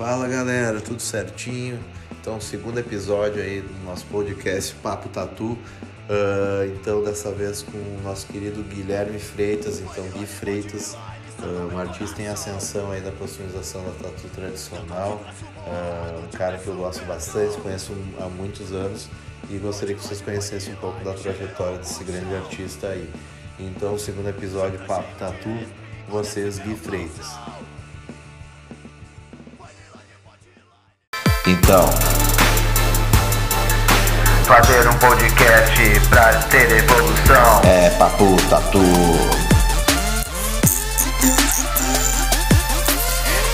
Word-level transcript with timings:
Fala 0.00 0.26
galera, 0.26 0.80
tudo 0.80 1.02
certinho? 1.02 1.78
Então, 2.10 2.40
segundo 2.40 2.78
episódio 2.78 3.42
aí 3.42 3.60
do 3.60 3.84
nosso 3.84 4.06
podcast 4.06 4.74
Papo 4.76 5.10
Tatu. 5.10 5.44
Uh, 5.52 6.74
então, 6.74 7.04
dessa 7.04 7.30
vez 7.30 7.60
com 7.60 7.76
o 7.76 8.00
nosso 8.02 8.26
querido 8.28 8.62
Guilherme 8.62 9.18
Freitas, 9.18 9.78
então 9.78 10.02
Gui 10.08 10.24
Freitas, 10.24 10.96
uh, 11.40 11.74
um 11.74 11.78
artista 11.78 12.22
em 12.22 12.28
ascensão 12.28 12.90
aí 12.90 13.02
da 13.02 13.12
customização 13.12 13.84
da 13.84 13.90
tatu 13.90 14.26
tradicional, 14.34 15.22
uh, 15.66 16.24
um 16.24 16.28
cara 16.28 16.56
que 16.56 16.66
eu 16.66 16.76
gosto 16.76 17.04
bastante, 17.04 17.58
conheço 17.58 17.92
há 18.22 18.26
muitos 18.26 18.72
anos 18.72 19.06
e 19.50 19.58
gostaria 19.58 19.94
que 19.94 20.02
vocês 20.02 20.22
conhecessem 20.22 20.72
um 20.72 20.78
pouco 20.78 21.04
da 21.04 21.12
trajetória 21.12 21.76
desse 21.76 22.02
grande 22.04 22.34
artista 22.36 22.86
aí. 22.86 23.06
Então, 23.58 23.98
segundo 23.98 24.30
episódio 24.30 24.78
Papo 24.86 25.14
Tatu, 25.18 25.58
vocês 26.08 26.58
Gui 26.58 26.74
Freitas. 26.74 27.36
Então, 31.70 31.88
fazer 34.44 34.88
um 34.88 34.92
podcast 34.94 36.00
pra 36.08 36.32
ter 36.50 36.68
evolução 36.68 37.60
é 37.62 37.90
papo 37.90 38.36
tatu. 38.50 38.82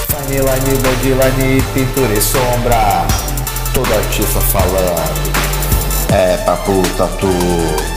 Fine 0.08 0.38
line, 0.38 0.78
bodyline, 0.78 1.62
pintura 1.74 2.14
e 2.14 2.22
sombra. 2.22 3.06
Todo 3.74 3.94
artista 3.94 4.40
falando 4.40 5.32
é 6.10 6.38
papo 6.38 6.80
tatu. 6.96 7.95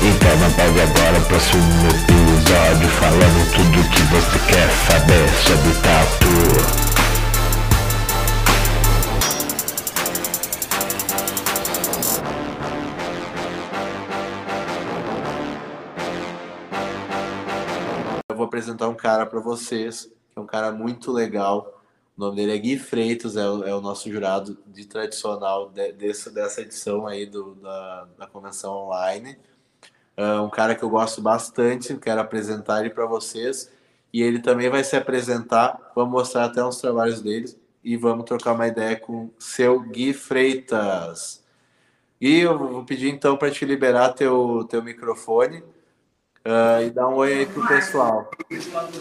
Então 0.00 0.36
não 0.38 0.52
perde 0.52 0.80
agora 0.80 1.18
o 1.18 1.24
próximo 1.26 1.62
episódio 1.88 2.88
Falando 3.00 3.50
tudo 3.52 3.90
que 3.90 4.02
você 4.02 4.38
quer 4.46 4.70
saber 4.86 5.28
sobre 5.44 5.74
tatu 5.82 6.88
vou 18.38 18.46
apresentar 18.46 18.88
um 18.88 18.94
cara 18.94 19.26
para 19.26 19.40
vocês, 19.40 20.04
que 20.30 20.38
é 20.38 20.40
um 20.40 20.46
cara 20.46 20.70
muito 20.70 21.10
legal. 21.10 21.82
O 22.16 22.20
nome 22.20 22.36
dele 22.36 22.54
é 22.54 22.58
Gui 22.58 22.78
Freitas, 22.78 23.36
é 23.36 23.48
o, 23.48 23.64
é 23.64 23.74
o 23.74 23.80
nosso 23.80 24.10
jurado 24.10 24.56
de 24.64 24.86
tradicional 24.86 25.68
de, 25.70 25.92
desse, 25.92 26.30
dessa 26.30 26.62
edição 26.62 27.06
aí 27.06 27.26
do, 27.26 27.56
da, 27.56 28.08
da 28.16 28.26
convenção 28.28 28.76
online. 28.76 29.36
Uh, 30.18 30.42
um 30.42 30.50
cara 30.50 30.74
que 30.74 30.82
eu 30.82 30.90
gosto 30.90 31.22
bastante, 31.22 31.96
quero 31.96 32.20
apresentar 32.20 32.80
ele 32.80 32.90
para 32.90 33.06
vocês. 33.06 33.70
E 34.12 34.20
ele 34.20 34.40
também 34.40 34.68
vai 34.68 34.82
se 34.82 34.96
apresentar, 34.96 35.92
vamos 35.94 36.10
mostrar 36.10 36.46
até 36.46 36.64
uns 36.64 36.80
trabalhos 36.80 37.20
dele 37.20 37.54
e 37.84 37.96
vamos 37.96 38.24
trocar 38.24 38.54
uma 38.54 38.66
ideia 38.66 38.98
com 38.98 39.30
seu 39.38 39.80
Gui 39.80 40.12
Freitas. 40.12 41.44
E 42.20 42.40
eu 42.40 42.58
vou 42.58 42.84
pedir 42.84 43.10
então 43.10 43.36
para 43.36 43.50
te 43.50 43.64
liberar 43.64 44.12
teu, 44.12 44.66
teu 44.68 44.82
microfone 44.82 45.58
uh, 45.58 46.82
e 46.84 46.90
dar 46.90 47.08
um 47.08 47.14
oi 47.14 47.32
aí 47.34 47.46
pro 47.46 47.68
pessoal. 47.68 48.28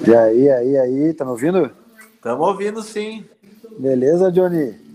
E 0.05 0.13
aí, 0.13 0.49
aí, 0.51 0.77
aí, 0.77 1.13
tá 1.13 1.25
me 1.25 1.31
ouvindo? 1.31 1.71
Estamos 2.13 2.47
ouvindo 2.47 2.83
sim. 2.83 3.25
Beleza, 3.79 4.31
Johnny? 4.31 4.86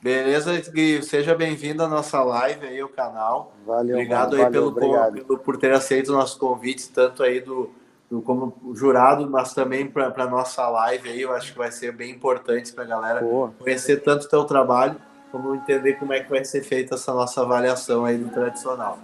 Beleza, 0.00 0.52
Gui? 0.70 1.02
Seja 1.02 1.34
bem-vindo 1.34 1.82
à 1.82 1.88
nossa 1.88 2.22
live 2.22 2.66
aí, 2.66 2.80
ao 2.80 2.88
canal. 2.88 3.52
Valeu, 3.66 3.96
Obrigado 3.96 4.30
mano, 4.30 4.34
aí 4.36 4.44
valeu, 4.44 4.52
pelo, 4.52 4.68
obrigado. 4.68 5.24
pelo- 5.24 5.38
por 5.38 5.56
ter 5.56 5.72
aceito 5.72 6.10
o 6.10 6.12
nosso 6.16 6.38
convite, 6.38 6.88
tanto 6.90 7.22
aí 7.22 7.40
do, 7.40 7.70
do 8.08 8.22
como 8.22 8.72
jurado, 8.74 9.28
mas 9.28 9.52
também 9.54 9.88
para 9.88 10.12
a 10.16 10.26
nossa 10.28 10.68
live 10.68 11.08
aí. 11.08 11.20
Eu 11.22 11.32
acho 11.34 11.52
que 11.52 11.58
vai 11.58 11.72
ser 11.72 11.92
bem 11.92 12.12
importante 12.12 12.72
para 12.72 12.84
a 12.84 12.86
galera 12.86 13.20
Pô, 13.20 13.48
conhecer 13.58 13.96
tanto 14.02 14.26
o 14.26 14.28
teu 14.28 14.44
trabalho, 14.44 14.96
como 15.32 15.54
entender 15.54 15.94
como 15.94 16.12
é 16.12 16.20
que 16.20 16.30
vai 16.30 16.44
ser 16.44 16.62
feita 16.62 16.94
essa 16.94 17.12
nossa 17.12 17.42
avaliação 17.42 18.04
aí 18.04 18.16
do 18.16 18.30
tradicional. 18.30 18.98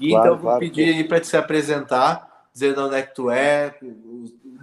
E 0.00 0.08
Claro, 0.10 0.26
então 0.26 0.36
vou 0.36 0.42
claro, 0.48 0.58
pedir 0.58 0.94
aí 0.94 1.04
para 1.04 1.20
te 1.20 1.28
se 1.28 1.36
apresentar, 1.36 2.46
dizer 2.52 2.74
de 2.74 2.80
onde 2.80 2.96
é 2.96 3.02
que 3.02 3.14
tu 3.14 3.30
é, 3.30 3.72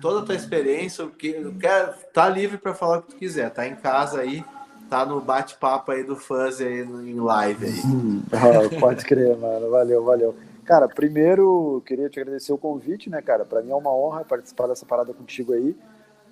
toda 0.01 0.19
a 0.19 0.25
tua 0.25 0.35
experiência, 0.35 1.05
o 1.05 1.09
que 1.11 1.53
quer, 1.59 1.93
tá 2.11 2.27
livre 2.27 2.57
para 2.57 2.73
falar 2.73 2.97
o 2.97 3.01
que 3.03 3.09
tu 3.11 3.15
quiser, 3.15 3.49
tá 3.51 3.65
em 3.65 3.75
casa 3.75 4.19
aí, 4.19 4.43
tá 4.89 5.05
no 5.05 5.21
bate-papo 5.21 5.91
aí 5.91 6.03
do 6.03 6.15
fãs 6.15 6.59
aí 6.61 6.81
em 6.81 7.19
live 7.19 7.65
aí. 7.65 7.81
ah, 8.33 8.79
pode 8.79 9.05
crer, 9.05 9.37
mano. 9.37 9.69
Valeu, 9.69 10.03
valeu. 10.03 10.35
Cara, 10.65 10.87
primeiro 10.87 11.81
queria 11.85 12.09
te 12.09 12.19
agradecer 12.19 12.51
o 12.51 12.57
convite, 12.57 13.09
né, 13.09 13.21
cara? 13.21 13.45
Pra 13.45 13.61
mim 13.61 13.71
é 13.71 13.75
uma 13.75 13.93
honra 13.93 14.25
participar 14.25 14.67
dessa 14.67 14.85
parada 14.85 15.13
contigo 15.13 15.53
aí. 15.53 15.75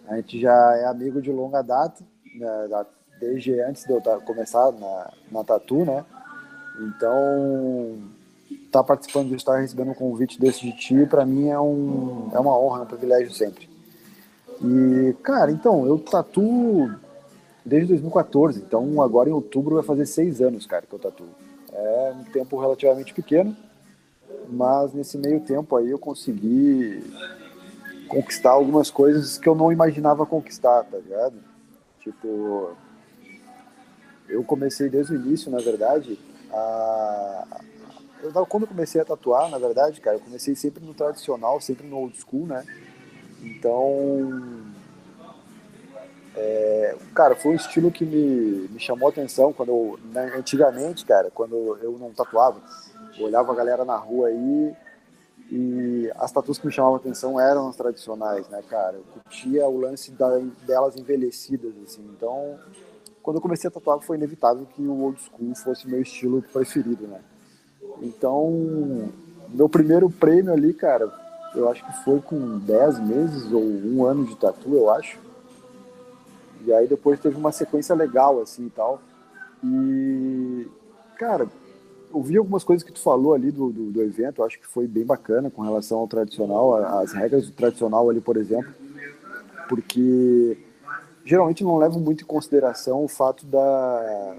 A 0.07 0.17
gente 0.17 0.39
já 0.39 0.75
é 0.75 0.85
amigo 0.85 1.21
de 1.21 1.31
longa 1.31 1.61
data, 1.61 2.03
né, 2.35 2.85
desde 3.19 3.59
antes 3.61 3.85
de 3.85 3.91
eu 3.91 4.01
tá- 4.01 4.19
começar 4.19 4.71
na, 4.73 5.11
na 5.31 5.43
Tatu, 5.43 5.85
né? 5.85 6.05
Então, 6.79 7.97
tá 8.71 8.83
participando 8.83 9.29
de 9.29 9.35
estar 9.35 9.57
recebendo 9.57 9.91
um 9.91 9.95
convite 9.95 10.39
desse 10.39 10.61
de 10.61 10.73
ti, 10.73 11.05
pra 11.05 11.25
mim 11.25 11.47
é, 11.47 11.59
um, 11.59 12.29
é 12.33 12.39
uma 12.39 12.57
honra, 12.59 12.79
é 12.79 12.83
um 12.83 12.87
privilégio 12.87 13.33
sempre. 13.33 13.69
E, 14.61 15.15
cara, 15.23 15.51
então, 15.51 15.85
eu 15.85 15.97
tatuo 15.97 16.91
desde 17.65 17.89
2014, 17.89 18.59
então 18.59 19.01
agora 19.01 19.29
em 19.29 19.33
outubro 19.33 19.75
vai 19.75 19.83
fazer 19.83 20.05
seis 20.05 20.39
anos, 20.39 20.65
cara, 20.65 20.85
que 20.85 20.93
eu 20.93 20.99
tatuo. 20.99 21.27
É 21.73 22.13
um 22.15 22.23
tempo 22.25 22.59
relativamente 22.59 23.13
pequeno, 23.13 23.55
mas 24.47 24.93
nesse 24.93 25.17
meio 25.17 25.39
tempo 25.41 25.75
aí 25.75 25.89
eu 25.89 25.97
consegui 25.97 27.03
conquistar 28.07 28.51
algumas 28.51 28.91
coisas 28.91 29.37
que 29.37 29.49
eu 29.49 29.55
não 29.55 29.71
imaginava 29.71 30.25
conquistar, 30.25 30.83
tá 30.83 30.97
ligado? 30.97 31.35
Tipo, 32.01 32.75
eu 34.29 34.43
comecei 34.43 34.89
desde 34.89 35.13
o 35.13 35.15
início, 35.15 35.51
na 35.51 35.59
verdade, 35.59 36.19
a... 36.51 37.61
Eu, 38.21 38.45
quando 38.45 38.63
eu 38.63 38.69
comecei 38.69 39.01
a 39.01 39.05
tatuar, 39.05 39.49
na 39.49 39.57
verdade, 39.57 40.01
cara, 40.01 40.17
eu 40.17 40.21
comecei 40.21 40.55
sempre 40.55 40.83
no 40.83 40.93
tradicional, 40.93 41.59
sempre 41.59 41.87
no 41.87 41.97
old 41.97 42.17
school, 42.17 42.47
né? 42.47 42.63
Então, 43.41 44.74
é, 46.35 46.95
cara, 47.13 47.35
foi 47.35 47.53
um 47.53 47.55
estilo 47.55 47.91
que 47.91 48.05
me, 48.05 48.67
me 48.69 48.79
chamou 48.79 49.07
a 49.07 49.11
atenção 49.11 49.53
quando 49.53 49.69
eu, 49.69 49.99
né, 50.11 50.33
antigamente, 50.35 51.05
cara, 51.05 51.31
quando 51.31 51.77
eu 51.81 51.97
não 51.97 52.11
tatuava, 52.11 52.61
eu 53.17 53.25
olhava 53.25 53.51
a 53.51 53.55
galera 53.55 53.85
na 53.85 53.95
rua 53.95 54.27
aí 54.27 54.75
e 55.51 56.11
as 56.15 56.31
tatuas 56.31 56.57
que 56.57 56.65
me 56.65 56.73
chamavam 56.73 56.95
a 56.95 56.99
atenção 56.99 57.39
eram 57.39 57.67
as 57.69 57.75
tradicionais, 57.75 58.47
né, 58.49 58.61
cara? 58.67 58.97
Eu 58.97 59.03
curtia 59.13 59.65
o 59.67 59.79
lance 59.79 60.11
da, 60.11 60.39
delas 60.65 60.95
envelhecidas, 60.97 61.71
assim. 61.85 62.01
Então, 62.15 62.57
quando 63.21 63.37
eu 63.37 63.41
comecei 63.41 63.67
a 63.67 63.71
tatuar, 63.71 63.99
foi 64.01 64.17
inevitável 64.17 64.65
que 64.65 64.81
o 64.81 65.03
old 65.03 65.21
school 65.21 65.55
fosse 65.55 65.87
meu 65.87 66.01
estilo 66.01 66.41
preferido, 66.41 67.07
né? 67.07 67.21
Então, 68.01 69.11
meu 69.49 69.69
primeiro 69.69 70.09
prêmio 70.09 70.51
ali, 70.51 70.73
cara, 70.73 71.11
eu 71.55 71.69
acho 71.69 71.85
que 71.85 72.03
foi 72.03 72.19
com 72.19 72.57
10 72.59 72.99
meses 72.99 73.51
ou 73.51 73.61
um 73.61 74.03
ano 74.03 74.25
de 74.25 74.35
tatu, 74.35 74.73
eu 74.73 74.89
acho. 74.89 75.19
E 76.65 76.73
aí 76.73 76.87
depois 76.87 77.19
teve 77.19 77.35
uma 77.37 77.51
sequência 77.51 77.93
legal, 77.95 78.41
assim, 78.41 78.65
e 78.67 78.69
tal. 78.69 79.01
E, 79.63 80.67
cara, 81.17 81.47
eu 82.13 82.21
vi 82.21 82.37
algumas 82.37 82.63
coisas 82.63 82.83
que 82.83 82.91
tu 82.93 82.99
falou 83.01 83.33
ali 83.33 83.51
do, 83.51 83.71
do, 83.71 83.91
do 83.91 84.01
evento, 84.01 84.43
acho 84.43 84.59
que 84.59 84.67
foi 84.67 84.87
bem 84.87 85.05
bacana 85.05 85.49
com 85.49 85.61
relação 85.61 85.99
ao 85.99 86.07
tradicional, 86.07 86.75
as 86.99 87.11
regras 87.13 87.45
do 87.47 87.51
tradicional 87.51 88.09
ali, 88.09 88.21
por 88.21 88.37
exemplo, 88.37 88.71
porque 89.67 90.57
geralmente 91.25 91.63
não 91.63 91.77
levam 91.77 91.99
muito 91.99 92.23
em 92.23 92.27
consideração 92.27 93.03
o 93.03 93.07
fato 93.07 93.45
da, 93.45 94.35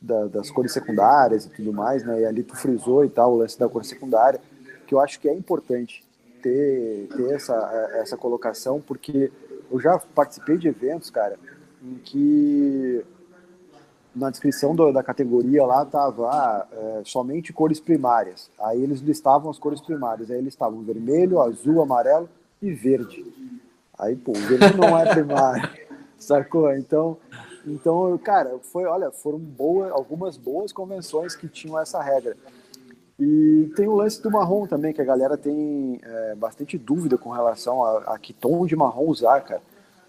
da- 0.00 0.26
das 0.26 0.50
cores 0.50 0.72
secundárias 0.72 1.46
e 1.46 1.50
tudo 1.50 1.72
mais, 1.72 2.04
né? 2.04 2.20
E 2.20 2.24
ali 2.26 2.42
tu 2.42 2.54
frisou 2.56 3.04
e 3.04 3.08
tal, 3.08 3.32
o 3.32 3.36
lance 3.38 3.58
da 3.58 3.68
cor 3.68 3.84
secundária, 3.84 4.40
que 4.86 4.94
eu 4.94 5.00
acho 5.00 5.18
que 5.18 5.28
é 5.28 5.34
importante 5.34 6.04
ter, 6.42 7.08
ter 7.16 7.32
essa, 7.32 7.54
essa 7.94 8.16
colocação, 8.16 8.80
porque 8.80 9.32
eu 9.70 9.80
já 9.80 9.98
participei 9.98 10.56
de 10.58 10.68
eventos, 10.68 11.10
cara, 11.10 11.38
em 11.86 11.98
que 12.04 13.04
na 14.14 14.30
descrição 14.30 14.74
do- 14.74 14.92
da 14.92 15.02
categoria 15.02 15.64
lá 15.64 15.84
tava 15.84 16.28
ah, 16.30 16.66
é, 16.72 17.02
somente 17.04 17.52
cores 17.52 17.78
primárias. 17.78 18.50
Aí 18.58 18.82
eles 18.82 19.00
listavam 19.00 19.50
as 19.50 19.58
cores 19.58 19.80
primárias. 19.80 20.30
Aí 20.30 20.38
eles 20.38 20.54
estavam 20.54 20.80
vermelho, 20.82 21.40
azul, 21.40 21.82
amarelo 21.82 22.28
e 22.62 22.72
verde. 22.72 23.24
Aí, 23.98 24.16
pô, 24.16 24.32
o 24.32 24.34
verde 24.34 24.74
não 24.76 24.98
é 24.98 25.06
primário, 25.06 25.68
sacou? 26.18 26.72
Então, 26.74 27.16
então, 27.66 28.16
cara, 28.18 28.58
foi, 28.62 28.84
olha, 28.84 29.10
foram 29.10 29.38
boas, 29.38 29.90
algumas 29.92 30.36
boas 30.36 30.72
convenções 30.72 31.34
que 31.34 31.48
tinham 31.48 31.78
essa 31.78 32.00
regra. 32.02 32.36
E 33.18 33.72
tem 33.74 33.88
o 33.88 33.94
lance 33.94 34.22
do 34.22 34.30
marrom 34.30 34.66
também, 34.66 34.92
que 34.92 35.00
a 35.00 35.04
galera 35.04 35.36
tem 35.38 35.98
é, 36.02 36.34
bastante 36.34 36.76
dúvida 36.76 37.16
com 37.16 37.30
relação 37.30 37.82
a, 37.84 38.14
a 38.14 38.18
que 38.18 38.32
tom 38.34 38.66
de 38.66 38.76
marrom 38.76 39.06
usar, 39.06 39.40
cara. 39.40 39.62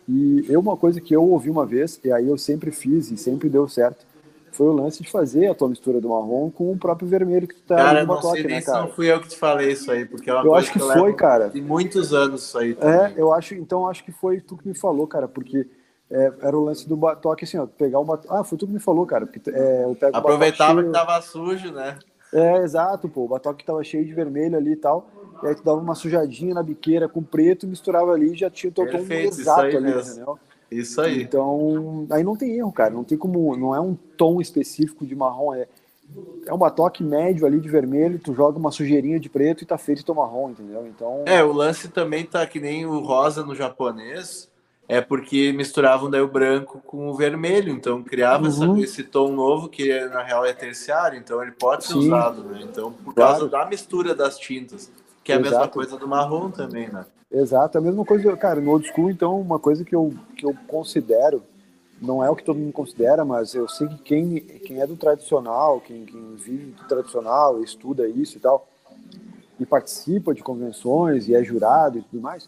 E 0.08 0.46
eu, 0.50 0.60
uma 0.60 0.78
coisa 0.78 1.02
que 1.02 1.14
eu 1.16 1.24
ouvi 1.24 1.50
uma 1.50 1.66
vez, 1.66 2.00
e 2.04 2.12
aí 2.12 2.28
eu 2.28 2.38
sempre 2.38 2.72
fiz 2.72 3.12
e 3.12 3.18
sempre 3.18 3.50
deu 3.50 3.68
certo, 3.68 4.06
foi 4.52 4.68
o 4.68 4.72
lance 4.72 5.04
de 5.04 5.12
fazer 5.12 5.48
a 5.48 5.54
tua 5.56 5.68
mistura 5.70 6.00
do 6.02 6.10
marrom 6.10 6.50
com 6.50 6.72
o 6.72 6.78
próprio 6.78 7.08
vermelho 7.08 7.48
que 7.48 7.56
tu 7.56 7.62
tá 7.62 7.76
Cara, 7.76 8.02
no 8.02 8.08
não 8.08 8.16
batoque, 8.16 8.44
né, 8.44 8.62
cara? 8.62 8.82
não 8.82 8.88
fui 8.90 9.12
eu 9.12 9.20
que 9.22 9.28
te 9.28 9.38
falei 9.38 9.72
isso 9.72 9.92
aí, 9.92 10.06
porque 10.06 10.30
é 10.30 10.34
uma 10.34 10.44
Eu 10.44 10.50
coisa 10.52 10.58
acho 10.60 10.72
que 10.74 10.80
eu 10.80 10.88
foi, 10.94 11.14
cara. 11.14 11.50
de 11.50 11.62
muitos 11.62 12.14
anos 12.14 12.44
isso 12.44 12.58
aí 12.58 12.72
É, 12.72 12.74
também. 12.74 13.14
eu 13.18 13.34
acho, 13.34 13.54
então 13.56 13.88
acho 13.88 14.04
que 14.04 14.12
foi 14.12 14.40
tu 14.42 14.58
que 14.58 14.68
me 14.68 14.74
falou, 14.76 15.06
cara, 15.06 15.28
porque 15.28 15.68
é, 16.10 16.34
era 16.42 16.58
o 16.58 16.64
lance 16.64 16.88
do 16.88 16.96
batoque 16.96 17.44
assim, 17.44 17.58
ó, 17.58 17.68
pegar 17.68 18.00
o 18.00 18.06
batoque. 18.06 18.28
Ah, 18.32 18.44
foi 18.44 18.58
tu 18.58 18.66
que 18.66 18.74
me 18.74 18.80
falou, 18.80 19.06
cara, 19.06 19.28
porque 19.28 19.50
é, 19.50 19.84
eu 19.84 19.94
pego 19.96 20.16
o 20.16 20.18
Aproveitava 20.18 20.74
batoque 20.74 20.88
que 20.88 20.94
tava 20.94 21.22
sujo, 21.22 21.72
né? 21.72 22.00
É, 22.34 22.58
exato, 22.58 23.08
pô, 23.08 23.26
o 23.26 23.28
batoque 23.28 23.66
tava 23.66 23.84
cheio 23.84 24.06
de 24.06 24.14
vermelho 24.14 24.58
ali 24.58 24.74
e 24.74 24.76
tal, 24.76 25.08
e 25.42 25.48
aí 25.48 25.56
tu 25.56 25.64
dava 25.64 25.80
uma 25.80 25.96
sujadinha 25.96 26.54
na 26.54 26.62
biqueira 26.64 27.08
com 27.08 27.24
preto, 27.24 27.68
misturava 27.68 28.12
ali 28.12 28.34
e 28.34 28.38
já 28.38 28.50
tinha 28.50 28.70
o 28.70 28.74
teu 28.74 28.88
tom 28.88 28.98
exato 29.00 29.78
ali, 29.78 29.86
mesmo. 29.86 30.12
entendeu? 30.12 30.40
Isso 30.70 31.00
aí. 31.00 31.22
Então, 31.22 32.06
aí 32.10 32.24
não 32.24 32.36
tem 32.36 32.58
erro, 32.58 32.72
cara, 32.72 32.90
não 32.90 33.04
tem 33.04 33.18
como, 33.18 33.56
não 33.56 33.74
é 33.74 33.80
um 33.80 33.96
tom 34.18 34.42
específico 34.42 35.06
de 35.06 35.16
marrom, 35.16 35.54
é 35.54 35.68
é 36.46 36.54
um 36.54 36.58
batoque 36.58 37.04
médio 37.04 37.46
ali 37.46 37.60
de 37.60 37.68
vermelho, 37.68 38.18
tu 38.20 38.34
joga 38.34 38.58
uma 38.58 38.72
sujeirinha 38.72 39.20
de 39.20 39.30
preto 39.30 39.64
e 39.64 39.66
tá 39.68 39.78
feito 39.78 40.06
teu 40.06 40.16
marrom, 40.16 40.50
entendeu? 40.52 40.88
Então, 40.88 41.24
É, 41.26 41.44
o 41.44 41.52
lance 41.52 41.90
também 41.90 42.26
tá 42.26 42.46
que 42.48 42.60
nem 42.60 42.86
o 42.86 43.00
rosa 43.00 43.44
no 43.46 43.54
japonês, 43.54 44.50
é 44.88 45.02
porque 45.02 45.52
misturavam 45.52 46.10
daí 46.10 46.22
o 46.22 46.28
branco 46.28 46.80
com 46.86 47.10
o 47.10 47.14
vermelho, 47.16 47.72
então 47.74 48.02
criava 48.02 48.48
essa- 48.48 48.66
Uhum. 48.66 48.78
esse 48.78 49.04
tom 49.04 49.32
novo 49.34 49.68
que 49.68 49.94
na 50.06 50.24
real 50.24 50.46
é 50.46 50.54
terciário, 50.54 51.20
então 51.20 51.42
ele 51.42 51.52
pode 51.52 51.84
ser 51.86 51.94
Sim. 51.94 52.00
usado, 52.08 52.44
né? 52.44 52.62
Então, 52.64 52.94
por 52.94 53.14
Claro. 53.14 53.34
causa 53.40 53.50
da 53.50 53.66
mistura 53.66 54.16
das 54.16 54.38
tintas, 54.38 54.90
que 55.24 55.32
é 55.32 55.36
a 55.36 55.40
mesma 55.40 55.58
Exato. 55.58 55.74
coisa 55.74 55.98
do 55.98 56.08
marrom 56.08 56.50
também, 56.52 56.90
né? 56.90 57.06
Exato, 57.30 57.78
a 57.78 57.82
mesma 57.82 58.06
coisa, 58.06 58.38
cara, 58.38 58.62
no 58.62 58.72
old 58.72 58.88
school, 58.88 59.12
então, 59.12 59.40
uma 59.42 59.60
coisa 59.60 59.84
que 59.84 59.94
eu, 59.94 60.14
que 60.38 60.46
eu 60.46 60.56
considero, 60.66 61.44
não 62.02 62.24
é 62.24 62.30
o 62.30 62.36
que 62.38 62.44
todo 62.44 62.58
mundo 62.58 62.72
considera, 62.72 63.26
mas 63.26 63.54
eu 63.54 63.68
sei 63.68 63.90
que 63.90 63.98
quem, 63.98 64.40
quem 64.40 64.80
é 64.80 64.88
do 64.88 64.96
tradicional, 64.96 65.82
quem, 65.82 66.06
quem 66.06 66.36
vive 66.36 66.72
do 66.72 66.86
tradicional, 66.86 67.62
estuda 67.62 68.08
isso 68.08 68.38
e 68.38 68.40
tal, 68.40 68.66
e 69.60 69.66
participa 69.66 70.34
de 70.34 70.42
convenções 70.42 71.28
e 71.28 71.36
é 71.36 71.44
jurado 71.44 71.98
e 71.98 72.02
tudo 72.04 72.22
mais, 72.22 72.48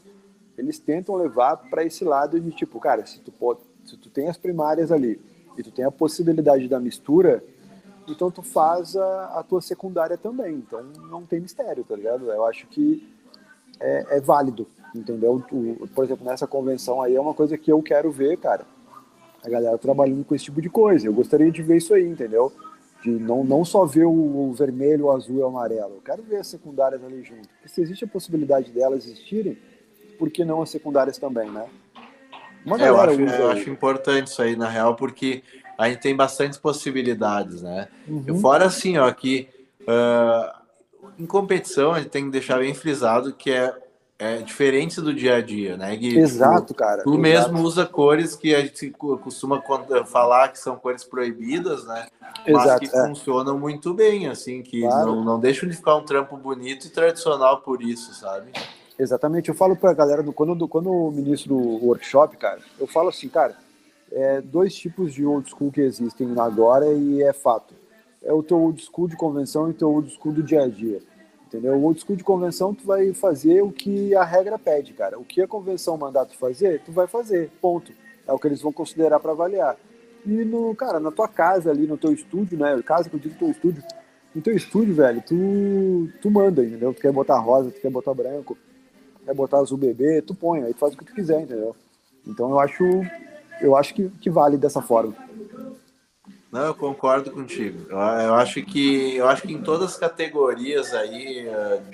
eles 0.60 0.78
tentam 0.78 1.16
levar 1.16 1.58
para 1.70 1.84
esse 1.84 2.04
lado 2.04 2.40
de 2.40 2.52
tipo, 2.52 2.80
cara, 2.80 3.06
se 3.06 3.20
tu, 3.20 3.32
pode, 3.32 3.62
se 3.86 3.96
tu 3.98 4.10
tem 4.10 4.28
as 4.28 4.38
primárias 4.38 4.92
ali 4.92 5.20
e 5.58 5.64
tu 5.64 5.72
tem 5.72 5.86
a 5.86 5.92
possibilidade 5.92 6.68
da 6.68 6.80
mistura, 6.80 7.44
então 8.08 8.30
tu 8.30 8.42
faz 8.44 8.96
a, 8.96 9.40
a 9.40 9.44
tua 9.44 9.62
secundária 9.62 10.18
também. 10.18 10.56
Então 10.56 10.84
não 11.10 11.26
tem 11.26 11.40
mistério, 11.40 11.84
tá 11.84 11.96
ligado? 11.96 12.30
Eu 12.30 12.46
acho 12.46 12.68
que 12.68 13.08
é, 13.80 14.18
é 14.18 14.20
válido, 14.20 14.68
entendeu? 14.94 15.42
Tu- 15.48 15.88
por 15.96 16.04
exemplo, 16.04 16.26
nessa 16.26 16.46
convenção 16.46 17.02
aí 17.02 17.16
é 17.16 17.22
uma 17.22 17.34
coisa 17.34 17.58
que 17.58 17.72
eu 17.72 17.82
quero 17.82 18.12
ver, 18.12 18.38
cara. 18.38 18.66
A 19.44 19.50
galera 19.50 19.78
trabalhando 19.78 20.26
com 20.26 20.36
esse 20.36 20.44
tipo 20.46 20.62
de 20.62 20.70
coisa. 20.70 21.08
Eu 21.08 21.14
gostaria 21.14 21.50
de 21.50 21.64
ver 21.64 21.78
isso 21.78 21.94
aí, 21.94 22.06
entendeu? 22.06 22.52
De 23.02 23.10
não, 23.10 23.46
não 23.46 23.64
só 23.64 23.86
ver 23.86 24.04
o, 24.04 24.12
o 24.12 24.52
vermelho, 24.54 25.06
o 25.06 25.12
azul 25.12 25.38
e 25.38 25.40
o 25.40 25.46
amarelo. 25.46 25.96
Eu 25.96 26.02
quero 26.02 26.22
ver 26.22 26.38
as 26.38 26.48
secundárias 26.48 27.02
ali 27.02 27.24
junto. 27.24 27.48
Porque 27.48 27.70
se 27.70 27.82
existe 27.82 28.04
a 28.04 28.08
possibilidade 28.08 28.70
delas 28.74 29.06
existirem, 29.06 29.58
por 30.20 30.30
que 30.30 30.44
não 30.44 30.62
as 30.62 30.70
secundárias 30.70 31.18
também, 31.18 31.50
né? 31.50 31.66
Uma 32.66 32.80
É, 32.80 32.90
eu, 32.90 33.00
acho, 33.00 33.22
eu 33.22 33.50
acho 33.50 33.70
importante 33.70 34.28
isso 34.28 34.42
aí, 34.42 34.56
na 34.58 34.68
real, 34.68 34.94
porque 34.96 35.42
a 35.78 35.88
gente 35.88 36.02
tem 36.02 36.14
bastantes 36.16 36.60
possibilidades, 36.60 37.62
né? 37.62 37.88
Uhum. 38.06 38.36
Fora 38.42 38.66
assim, 38.66 38.98
ó, 38.98 39.10
que 39.14 39.48
ah, 39.88 40.62
em 41.18 41.26
competição 41.26 41.94
a 41.94 42.00
gente 42.00 42.10
tem 42.10 42.26
que 42.26 42.32
deixar 42.32 42.60
bem 42.60 42.74
frisado 42.74 43.34
que 43.34 43.50
é, 43.50 43.74
é 44.20 44.38
diferente 44.40 45.00
do 45.00 45.14
dia 45.14 45.38
a 45.38 45.42
dia, 45.42 45.78
né, 45.78 45.96
Gui? 45.96 46.20
Exato, 46.20 46.74
cara. 46.74 47.02
Tu 47.04 47.10
exato. 47.10 47.22
mesmo 47.22 47.62
usa 47.62 47.86
cores 47.86 48.36
que 48.36 48.54
a 48.54 48.60
gente 48.60 48.90
co- 48.92 49.18
costuma 49.18 49.64
falar 50.06 50.50
que 50.50 50.60
são 50.60 50.76
cores 50.76 51.06
proibidas, 51.06 51.86
né? 51.86 52.08
Mas 52.22 52.64
Exato, 52.66 52.80
que 52.92 52.98
é. 52.98 53.08
funcionam 53.08 53.58
muito 53.58 53.94
bem, 53.94 54.28
assim, 54.28 54.62
que 54.62 54.82
Claro. 54.82 55.16
não, 55.16 55.24
não 55.24 55.40
deixam 55.40 55.68
de 55.70 55.76
ficar 55.78 55.96
um 55.96 56.04
trampo 56.04 56.36
bonito 56.36 56.88
e 56.88 56.90
tradicional 56.90 57.62
por 57.62 57.82
isso, 57.82 58.14
sabe? 58.14 58.52
Exatamente, 59.00 59.48
eu 59.48 59.56
falo 59.56 59.78
pra 59.78 59.94
galera, 59.94 60.22
do, 60.22 60.34
quando, 60.34 60.68
quando 60.68 60.90
eu 60.90 61.10
ministro 61.10 61.56
o 61.56 61.86
workshop, 61.86 62.36
cara, 62.36 62.60
eu 62.78 62.86
falo 62.86 63.08
assim, 63.08 63.30
cara, 63.30 63.56
é 64.12 64.42
dois 64.42 64.76
tipos 64.76 65.14
de 65.14 65.26
old 65.26 65.50
school 65.50 65.72
que 65.72 65.80
existem 65.80 66.38
agora 66.38 66.86
e 66.92 67.24
é 67.24 67.32
fato. 67.32 67.74
É 68.22 68.34
o 68.34 68.44
teu 68.44 68.62
old 68.62 68.84
school 68.84 69.08
de 69.08 69.16
convenção 69.16 69.70
e 69.70 69.72
o 69.72 69.74
teu 69.74 69.90
old 69.90 70.14
school 70.14 70.34
do 70.34 70.44
dia 70.44 70.64
a 70.64 70.68
dia, 70.68 71.00
entendeu? 71.48 71.76
O 71.76 71.84
old 71.86 72.02
school 72.02 72.18
de 72.18 72.26
convenção 72.26 72.74
tu 72.74 72.86
vai 72.86 73.14
fazer 73.14 73.62
o 73.62 73.72
que 73.72 74.14
a 74.14 74.26
regra 74.26 74.60
pede, 74.60 74.92
cara. 74.92 75.18
O 75.18 75.24
que 75.24 75.42
a 75.42 75.48
convenção 75.48 75.96
mandar 75.96 76.26
tu 76.26 76.38
fazer, 76.38 76.82
tu 76.84 76.92
vai 76.92 77.08
fazer, 77.08 77.50
ponto. 77.62 77.94
É 78.28 78.34
o 78.34 78.38
que 78.38 78.48
eles 78.48 78.62
vão 78.62 78.74
considerar 78.74 79.22
para 79.22 79.32
avaliar. 79.32 79.78
E 80.26 80.44
no, 80.44 80.76
cara, 80.76 81.00
na 81.00 81.10
tua 81.10 81.30
casa 81.30 81.72
ali, 81.72 81.88
no 81.88 81.98
teu 81.98 82.12
estúdio, 82.12 82.60
né? 82.60 82.82
Casa 82.84 83.10
que 83.10 83.16
eu 83.16 83.20
digo 83.20 83.36
teu 83.36 83.50
estúdio, 83.50 83.82
no 84.36 84.42
teu 84.42 84.54
estúdio, 84.54 84.94
velho, 84.94 85.24
tu, 85.26 86.10
tu 86.22 86.30
manda, 86.30 86.66
entendeu? 86.66 86.94
Tu 86.94 87.00
quer 87.00 87.14
botar 87.14 87.40
rosa, 87.40 87.72
tu 87.72 87.80
quer 87.80 87.90
botar 87.90 88.14
branco, 88.14 88.58
quer 89.26 89.34
botar 89.34 89.60
azul 89.60 89.78
bebê, 89.78 90.22
tu 90.22 90.34
põe, 90.34 90.64
aí 90.64 90.74
tu 90.74 90.80
faz 90.80 90.94
o 90.94 90.98
que 90.98 91.06
tu 91.06 91.14
quiser, 91.14 91.42
entendeu? 91.42 91.76
Então 92.26 92.50
eu 92.50 92.60
acho, 92.60 92.84
eu 93.62 93.76
acho 93.76 93.94
que, 93.94 94.10
que 94.22 94.30
vale 94.30 94.58
dessa 94.58 94.82
forma. 94.82 95.14
Não, 96.52 96.66
eu 96.66 96.74
concordo 96.74 97.30
contigo. 97.32 97.86
Eu, 97.90 97.98
eu 97.98 98.34
acho 98.34 98.62
que 98.64 99.16
eu 99.16 99.28
acho 99.28 99.44
que 99.44 99.54
em 99.54 99.62
todas 99.62 99.92
as 99.92 99.98
categorias 99.98 100.94
aí 100.96 101.48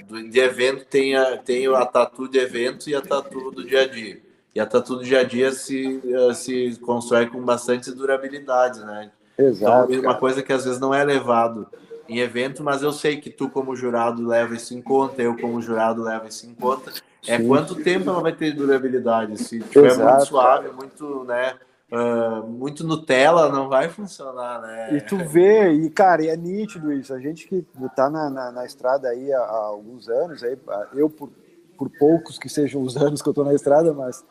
do- 0.08 0.30
de 0.30 0.40
evento 0.40 0.86
tem 0.86 1.16
a, 1.16 1.38
tem 1.38 1.68
a 1.68 1.86
tatu 1.86 2.28
de 2.30 2.38
evento 2.40 2.90
e 2.90 2.96
a 2.96 3.02
tatu 3.02 3.52
do 3.52 3.66
dia 3.66 3.82
a 3.82 3.88
dia. 3.88 4.22
E 4.54 4.60
a 4.60 4.66
tatu 4.66 4.96
do 4.96 5.04
dia 5.04 5.20
a 5.20 5.24
dia 5.24 5.52
se, 5.52 6.02
eh, 6.06 6.34
se 6.34 6.80
constrói 6.80 7.26
com 7.26 7.42
bastante 7.44 7.92
durabilidade, 7.92 8.80
né? 8.86 9.12
Exato. 9.38 9.92
Então, 9.92 10.00
uma 10.00 10.12
cara. 10.12 10.20
coisa 10.20 10.42
que 10.42 10.54
às 10.54 10.64
vezes 10.64 10.80
não 10.80 10.94
é 10.94 11.04
levado 11.04 11.68
em 12.08 12.20
evento, 12.20 12.64
mas 12.64 12.82
eu 12.82 12.92
sei 12.92 13.20
que 13.20 13.30
tu 13.30 13.50
como 13.50 13.76
jurado 13.76 14.26
leva 14.26 14.56
isso 14.56 14.74
em 14.74 14.82
conta, 14.82 15.22
eu 15.22 15.36
como 15.38 15.62
jurado 15.62 16.04
levo 16.04 16.28
isso 16.28 16.48
em 16.48 16.54
conta. 16.54 16.92
É 17.28 17.38
Sim. 17.38 17.48
quanto 17.48 17.76
tempo 17.76 18.10
ela 18.10 18.22
vai 18.22 18.34
ter 18.34 18.54
durabilidade? 18.54 19.38
Se 19.38 19.60
tiver 19.60 19.88
Exato, 19.88 20.12
muito 20.12 20.26
suave, 20.28 20.70
muito, 20.70 21.24
né, 21.24 21.56
ah, 21.92 22.44
muito 22.46 22.86
Nutella, 22.86 23.50
não 23.50 23.70
vai 23.70 23.90
funcionar, 23.90 24.62
né? 24.62 24.98
E 24.98 25.02
tu 25.02 25.18
vê, 25.18 25.72
e 25.72 25.90
cara, 25.90 26.24
e 26.24 26.28
é 26.28 26.36
nítido 26.36 26.92
isso. 26.92 27.14
A 27.14 27.20
gente 27.20 27.48
que 27.48 27.66
tá 27.96 28.10
na, 28.10 28.30
na, 28.30 28.52
na 28.52 28.66
estrada 28.66 29.08
aí 29.08 29.32
há, 29.32 29.40
há 29.40 29.66
alguns 29.68 30.10
anos, 30.10 30.44
aí, 30.44 30.58
eu 30.94 31.10
por, 31.10 31.30
por 31.78 31.90
poucos 31.90 32.40
que 32.40 32.50
sejam 32.50 32.82
os 32.82 32.98
anos 32.98 33.22
que 33.22 33.30
eu 33.30 33.34
tô 33.34 33.44
na 33.44 33.54
estrada, 33.54 33.94
mas 33.94 34.26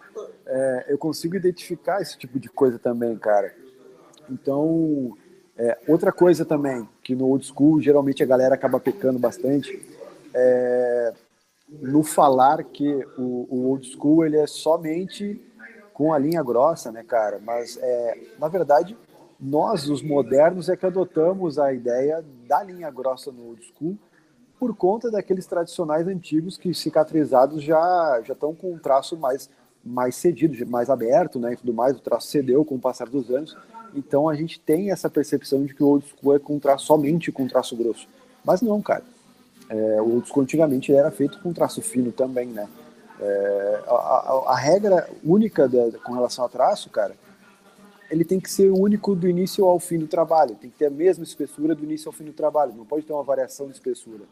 é, 0.46 0.86
eu 0.88 0.98
consigo 0.98 1.36
identificar 1.36 2.02
esse 2.02 2.18
tipo 2.18 2.38
de 2.38 2.48
coisa 2.48 2.78
também, 2.78 3.16
cara. 3.16 3.54
Então, 4.28 5.16
é, 5.56 5.78
outra 5.86 6.12
coisa 6.12 6.44
também, 6.44 6.88
que 7.02 7.14
no 7.14 7.26
old 7.26 7.46
school 7.46 7.80
geralmente 7.80 8.22
a 8.22 8.26
galera 8.26 8.54
acaba 8.54 8.80
pecando 8.80 9.18
bastante, 9.18 9.80
é 10.32 11.12
no 11.80 12.02
falar 12.02 12.62
que 12.64 13.06
o, 13.16 13.46
o 13.50 13.68
old 13.68 13.86
school 13.90 14.24
ele 14.24 14.36
é 14.36 14.46
somente 14.46 15.40
com 15.92 16.12
a 16.12 16.18
linha 16.18 16.42
grossa, 16.42 16.90
né, 16.90 17.02
cara? 17.02 17.40
Mas, 17.42 17.78
é, 17.80 18.18
na 18.38 18.48
verdade, 18.48 18.96
nós, 19.40 19.88
os 19.88 20.02
modernos, 20.02 20.68
é 20.68 20.76
que 20.76 20.86
adotamos 20.86 21.58
a 21.58 21.72
ideia 21.72 22.24
da 22.46 22.62
linha 22.62 22.90
grossa 22.90 23.30
no 23.30 23.48
old 23.48 23.64
school 23.64 23.96
por 24.58 24.74
conta 24.76 25.10
daqueles 25.10 25.46
tradicionais 25.46 26.06
antigos 26.06 26.56
que 26.56 26.72
cicatrizados 26.72 27.62
já 27.62 28.20
já 28.24 28.32
estão 28.34 28.54
com 28.54 28.72
um 28.72 28.78
traço 28.78 29.16
mais 29.16 29.50
mais 29.86 30.14
cedido, 30.16 30.66
mais 30.66 30.88
aberto, 30.88 31.38
né, 31.38 31.52
e 31.52 31.56
tudo 31.56 31.74
mais, 31.74 31.94
o 31.94 32.00
traço 32.00 32.28
cedeu 32.28 32.64
com 32.64 32.76
o 32.76 32.80
passar 32.80 33.06
dos 33.06 33.30
anos. 33.30 33.54
Então 33.94 34.28
a 34.28 34.34
gente 34.34 34.58
tem 34.60 34.90
essa 34.90 35.08
percepção 35.08 35.64
de 35.64 35.74
que 35.74 35.82
o 35.82 35.86
old 35.86 36.04
school 36.06 36.34
é 36.34 36.38
com 36.38 36.58
traço 36.58 36.86
somente 36.86 37.30
com 37.32 37.46
traço 37.46 37.76
grosso. 37.76 38.08
Mas 38.44 38.60
não, 38.60 38.80
cara. 38.82 39.04
É, 39.68 40.00
o 40.02 40.14
old 40.14 40.28
school 40.28 40.42
antigamente 40.42 40.92
era 40.92 41.10
feito 41.10 41.40
com 41.40 41.52
traço 41.52 41.80
fino 41.80 42.12
também, 42.12 42.46
né? 42.48 42.68
É, 43.20 43.80
a, 43.86 43.92
a- 43.94 44.44
a 44.52 44.56
regra 44.56 45.08
única 45.24 45.68
da- 45.68 45.98
com 46.00 46.12
relação 46.12 46.44
a 46.44 46.48
traço, 46.48 46.90
cara, 46.90 47.14
ele 48.10 48.24
tem 48.24 48.38
que 48.38 48.50
ser 48.50 48.70
único 48.70 49.14
do 49.14 49.26
início 49.28 49.64
ao 49.64 49.80
fim 49.80 49.98
do 49.98 50.06
trabalho, 50.06 50.54
tem 50.56 50.68
que 50.70 50.76
ter 50.76 50.86
a 50.86 50.90
mesma 50.90 51.24
espessura 51.24 51.74
do 51.74 51.84
início 51.84 52.08
ao 52.08 52.12
fim 52.12 52.24
do 52.24 52.32
trabalho, 52.32 52.74
não 52.76 52.84
pode 52.84 53.06
ter 53.06 53.12
uma 53.12 53.22
variação 53.22 53.66
de 53.66 53.72
espessura. 53.72 54.24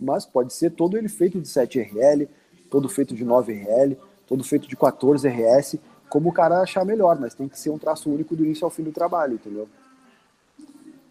Mas 0.00 0.24
pode 0.24 0.52
ser 0.54 0.70
todo 0.70 0.96
ele 0.96 1.08
feito 1.08 1.40
de 1.40 1.48
7RL, 1.48 2.28
todo 2.70 2.88
feito 2.88 3.14
de 3.14 3.24
9RL, 3.24 3.96
todo 4.26 4.42
feito 4.44 4.66
de 4.68 4.76
14RS, 4.76 5.78
como 6.08 6.30
o 6.30 6.32
cara 6.32 6.60
achar 6.60 6.84
melhor, 6.84 7.18
mas 7.18 7.34
tem 7.34 7.48
que 7.48 7.58
ser 7.58 7.70
um 7.70 7.78
traço 7.78 8.10
único 8.10 8.34
do 8.34 8.44
início 8.44 8.64
ao 8.64 8.70
fim 8.70 8.82
do 8.82 8.92
trabalho, 8.92 9.34
entendeu? 9.34 9.68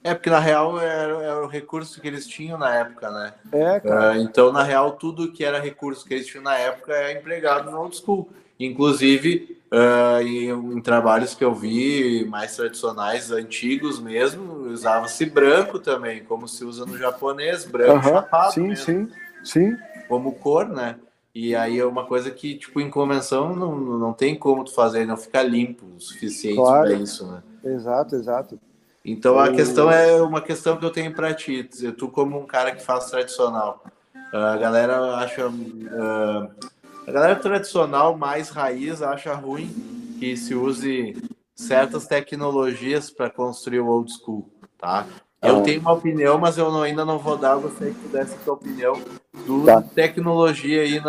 É 0.04 0.14
porque 0.14 0.30
na 0.30 0.40
real 0.40 0.80
era, 0.80 1.22
era 1.22 1.44
o 1.44 1.48
recurso 1.48 2.00
que 2.00 2.08
eles 2.08 2.26
tinham 2.26 2.58
na 2.58 2.74
época, 2.74 3.12
né? 3.12 3.34
É, 3.52 3.80
cara. 3.80 4.12
Ah, 4.12 4.18
então, 4.18 4.52
na 4.52 4.64
real, 4.64 4.94
tudo 4.94 5.32
que 5.32 5.44
era 5.44 5.60
recurso 5.60 6.06
que 6.06 6.14
eles 6.14 6.28
tinham 6.28 6.44
na 6.44 6.58
época 6.58 6.94
é 6.94 7.14
empregado 7.14 7.70
no 7.70 7.78
old 7.78 7.96
school. 7.96 8.30
Inclusive, 8.60 9.58
ah, 9.70 10.20
em, 10.24 10.50
em 10.50 10.82
trabalhos 10.82 11.36
que 11.36 11.44
eu 11.44 11.54
vi 11.54 12.26
mais 12.26 12.56
tradicionais, 12.56 13.32
antigos 13.32 14.00
mesmo, 14.00 14.70
usava-se 14.70 15.26
branco 15.26 15.78
também, 15.78 16.24
como 16.24 16.48
se 16.48 16.64
usa 16.64 16.86
no 16.86 16.98
japonês, 16.98 17.66
branco 17.66 17.98
Aham, 17.98 18.12
chapado 18.12 18.54
sim, 18.54 18.68
mesmo, 18.70 18.86
sim, 18.86 19.12
sim. 19.44 19.78
como 20.08 20.34
cor, 20.34 20.70
né? 20.70 20.96
E 21.40 21.56
aí 21.56 21.78
é 21.78 21.86
uma 21.86 22.04
coisa 22.04 22.32
que, 22.32 22.56
tipo, 22.56 22.82
em 22.82 22.90
convenção 22.90 23.56
não, 23.56 23.76
não 23.78 24.12
tem 24.12 24.34
como 24.34 24.64
tu 24.64 24.74
fazer, 24.74 25.06
não 25.06 25.16
fica 25.16 25.44
limpo 25.44 25.86
o 25.96 26.02
suficiente 26.02 26.56
Claro. 26.56 26.90
para 26.90 26.98
isso, 26.98 27.28
né? 27.28 27.44
Exato, 27.64 28.16
exato. 28.16 28.60
Então 29.06 29.38
a 29.38 29.52
questão 29.52 29.92
é 29.92 30.20
uma 30.20 30.42
questão 30.42 30.78
que 30.78 30.84
eu 30.84 30.90
tenho 30.90 31.14
para 31.14 31.36
ti. 31.36 31.64
Tu 31.64 32.08
como 32.08 32.40
um 32.40 32.48
cara 32.48 32.72
que 32.72 32.84
faz 32.84 33.12
tradicional, 33.12 33.84
a 34.34 34.58
galera 34.58 35.18
acha 35.18 35.48
uh, 35.48 36.50
a 37.06 37.12
galera 37.12 37.36
tradicional 37.36 38.18
mais 38.18 38.50
raiz 38.50 39.04
acha 39.04 39.36
ruim 39.36 39.70
que 40.18 40.36
se 40.36 40.56
use 40.56 41.16
certas 41.54 42.08
tecnologias 42.08 43.12
para 43.12 43.30
construir 43.30 43.82
o 43.82 43.88
old 43.88 44.12
school, 44.12 44.50
tá? 44.76 45.06
Eu 45.40 45.62
tenho 45.62 45.82
uma 45.82 45.94
opinião, 45.94 46.40
mas 46.40 46.58
eu 46.58 46.72
não, 46.72 46.82
ainda 46.82 47.06
não 47.06 47.20
vou 47.20 47.38
dar. 47.38 47.52
Eu 47.52 47.62
gostaria 47.62 47.94
que 47.94 48.00
tu 48.00 48.10
desse 48.10 48.34
a 48.34 48.40
tua 48.40 48.56
opinião 48.56 49.00
do 49.48 49.66
tá. 49.66 49.82
tecnologia 49.82 50.82
aí 50.82 51.02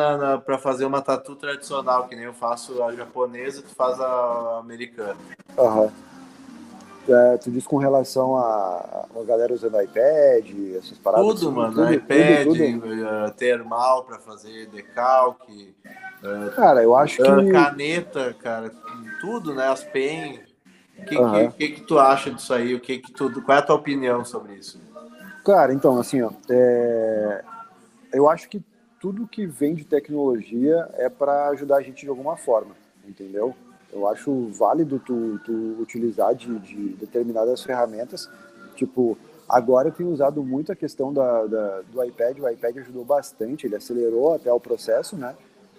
para 0.45 0.57
fazer 0.59 0.87
uma 0.87 1.03
tatu 1.03 1.35
tradicional, 1.35 2.07
que 2.07 2.15
nem 2.15 2.25
eu 2.25 2.33
faço 2.33 2.81
a 2.85 2.95
japonesa, 2.95 3.63
tu 3.63 3.75
faz 3.75 4.01
a 4.01 4.61
americana. 4.61 5.17
Aham. 5.59 5.91
É, 7.09 7.39
tu 7.39 7.51
diz 7.51 7.67
com 7.67 7.79
relação 7.79 8.37
a, 8.37 9.07
a 9.19 9.25
galera 9.27 9.53
usando 9.53 9.81
iPad, 9.81 10.77
essas 10.77 10.99
paradas? 10.99 11.27
Tudo, 11.27 11.49
assim, 11.49 11.57
mano. 11.57 11.75
Tudo, 11.75 11.95
iPad, 11.95 12.45
tudo, 12.45 12.81
tudo. 12.81 13.03
Uh, 13.03 13.31
termal 13.35 14.05
para 14.05 14.19
fazer 14.19 14.67
decalque. 14.67 15.75
Uh, 16.23 16.51
cara, 16.55 16.83
eu 16.83 16.95
acho 16.95 17.23
uh, 17.23 17.45
que. 17.45 17.51
Caneta, 17.51 18.35
cara, 18.35 18.71
tudo, 19.23 19.55
né? 19.55 19.69
As 19.69 19.83
pen. 19.83 20.41
O 20.99 21.05
que, 21.07 21.17
uhum. 21.17 21.33
que, 21.33 21.57
que, 21.57 21.69
que, 21.77 21.81
tu 21.81 21.99
acha 21.99 22.31
disso 22.31 22.53
aí? 22.53 22.75
O 22.75 22.81
que 22.81 22.99
que 22.99 23.11
tu, 23.11 23.43
qual 23.43 23.57
é 23.57 23.61
a 23.61 23.65
tua 23.65 23.77
opinião 23.77 24.23
sobre 24.25 24.55
isso? 24.57 24.79
Cara, 25.47 25.73
então, 25.73 25.99
assim, 25.99 26.21
ó, 26.21 26.31
é... 26.51 27.43
eu 28.19 28.29
acho 28.29 28.49
que 28.49 28.61
tudo 29.01 29.29
que 29.29 29.47
vem 29.47 29.77
de 29.77 29.85
tecnologia 29.85 30.89
é 30.95 31.09
para 31.09 31.51
ajudar 31.51 31.77
a 31.77 31.83
gente 31.83 32.03
de 32.03 32.09
alguma 32.09 32.37
forma, 32.37 32.75
entendeu? 33.07 33.55
Eu 33.93 34.09
acho 34.09 34.49
válido 34.49 34.99
tu, 34.99 35.39
tu 35.45 35.77
utilizar 35.81 36.35
de, 36.35 36.59
de, 36.59 36.89
determinadas 36.97 37.63
ferramentas. 37.63 38.29
Tipo, 38.75 39.17
agora 39.49 39.89
eu 39.89 39.93
tenho 39.93 40.11
usado 40.11 40.43
muito 40.43 40.73
a 40.73 40.77
questão 40.77 41.13
da, 41.13 41.47
da, 41.47 41.81
do 41.83 42.05
iPad. 42.05 42.41
O 42.41 42.49
iPad 42.49 42.79
ajudou 42.79 43.05
bastante, 43.05 43.67
ele 43.67 43.77
acelerou 43.77 44.35
até 44.35 44.53
o 44.53 44.61
processo, 44.61 45.17
né? 45.17 45.37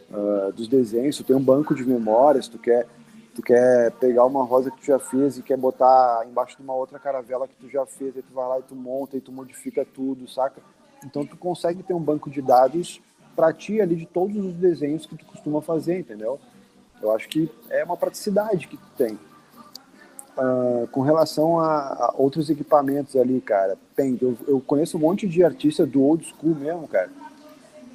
Uh, 0.10 0.52
dos 0.54 0.68
desenhos. 0.68 1.18
Tu 1.18 1.24
tem 1.26 1.36
um 1.36 1.44
banco 1.44 1.76
de 1.76 1.86
memórias, 1.86 2.48
tu 2.48 2.58
quer, 2.58 2.88
tu 3.36 3.44
quer 3.44 3.92
pegar 4.00 4.26
uma 4.26 4.44
rosa 4.44 4.72
que 4.72 4.80
tu 4.80 4.86
já 4.86 4.98
fez 4.98 5.38
e 5.38 5.44
quer 5.44 5.58
botar 5.58 6.26
embaixo 6.26 6.56
de 6.56 6.64
uma 6.64 6.74
outra 6.74 6.98
caravela 6.98 7.48
que 7.48 7.56
tu 7.56 7.70
já 7.70 7.86
fez, 7.86 8.16
aí 8.16 8.24
tu 8.24 8.34
vai 8.34 8.48
lá 8.48 8.60
e 8.60 8.64
tu 8.64 8.76
monta 8.76 9.18
e 9.18 9.22
tu 9.22 9.32
modifica 9.32 9.86
tudo, 9.86 10.28
saca? 10.28 10.62
Então 11.06 11.26
tu 11.26 11.38
consegue 11.38 11.84
ter 11.84 11.94
um 11.94 12.00
banco 12.00 12.30
de 12.30 12.42
dados 12.42 13.02
para 13.36 13.54
ti 13.54 13.80
ali 13.80 13.96
de 13.96 14.06
todos 14.06 14.36
os 14.36 14.54
desenhos 14.54 15.06
que 15.06 15.16
tu 15.16 15.26
costuma 15.26 15.62
fazer, 15.62 16.00
entendeu? 16.00 16.40
Eu 17.02 17.12
acho 17.12 17.30
que 17.30 17.50
é 17.70 17.84
uma 17.84 17.96
praticidade 17.96 18.68
que 18.68 18.78
tu 18.78 18.88
tem. 18.98 19.18
Uh, 20.38 20.88
com 20.88 21.02
relação 21.02 21.60
a, 21.60 21.88
a, 21.88 22.14
outros 22.18 22.50
equipamentos 22.50 23.16
ali, 23.16 23.42
cara, 23.42 23.78
tem, 23.96 24.18
eu, 24.22 24.38
eu, 24.48 24.62
conheço 24.62 24.96
um 24.96 25.00
monte 25.02 25.28
de 25.28 25.44
artista 25.44 25.86
do 25.86 26.02
old 26.02 26.26
school 26.26 26.56
mesmo, 26.56 26.88
cara, 26.88 27.10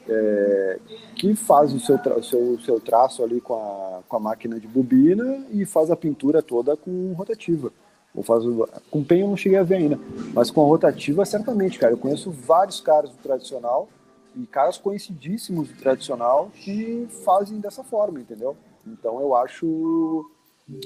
é, 0.06 0.78
que 1.14 1.34
faz 1.34 1.72
o 1.72 1.80
seu, 1.80 1.96
tra 1.98 2.22
seu, 2.22 2.58
seu 2.60 2.78
traço 2.80 3.22
ali 3.22 3.40
com 3.40 3.54
a, 3.54 4.02
com 4.06 4.16
a 4.16 4.20
máquina 4.20 4.60
de 4.60 4.68
bobina 4.68 5.46
e 5.50 5.64
faz 5.64 5.90
a 5.90 5.96
pintura 5.96 6.42
toda 6.42 6.76
com 6.76 7.14
rotativa. 7.14 7.72
Ou 8.14 8.22
faz 8.22 8.44
o, 8.44 8.68
com 8.90 9.02
pen 9.02 9.22
eu 9.22 9.28
não 9.28 9.36
cheguei 9.36 9.58
a 9.58 9.62
ver 9.62 9.76
ainda, 9.76 9.98
mas 10.32 10.50
com 10.50 10.62
a 10.62 10.66
rotativa 10.66 11.24
certamente, 11.24 11.78
cara. 11.78 11.92
Eu 11.92 11.98
conheço 11.98 12.30
vários 12.30 12.80
caras 12.80 13.10
do 13.10 13.16
tradicional 13.16 13.88
e 14.36 14.46
caras 14.46 14.78
conhecidíssimos 14.78 15.68
do 15.68 15.74
tradicional 15.76 16.50
que 16.54 17.08
fazem 17.24 17.58
dessa 17.58 17.82
forma, 17.82 18.20
entendeu? 18.20 18.56
Então 18.86 19.20
eu 19.20 19.34
acho, 19.34 20.30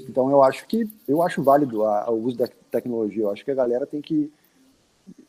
então 0.08 0.30
eu 0.30 0.42
acho 0.42 0.66
que 0.66 0.88
eu 1.06 1.22
acho 1.22 1.42
válido 1.42 1.82
o 1.82 2.12
uso 2.12 2.36
da 2.36 2.48
tecnologia. 2.70 3.24
Eu 3.24 3.30
acho 3.30 3.44
que 3.44 3.50
a 3.50 3.54
galera 3.54 3.86
tem 3.86 4.00
que, 4.00 4.32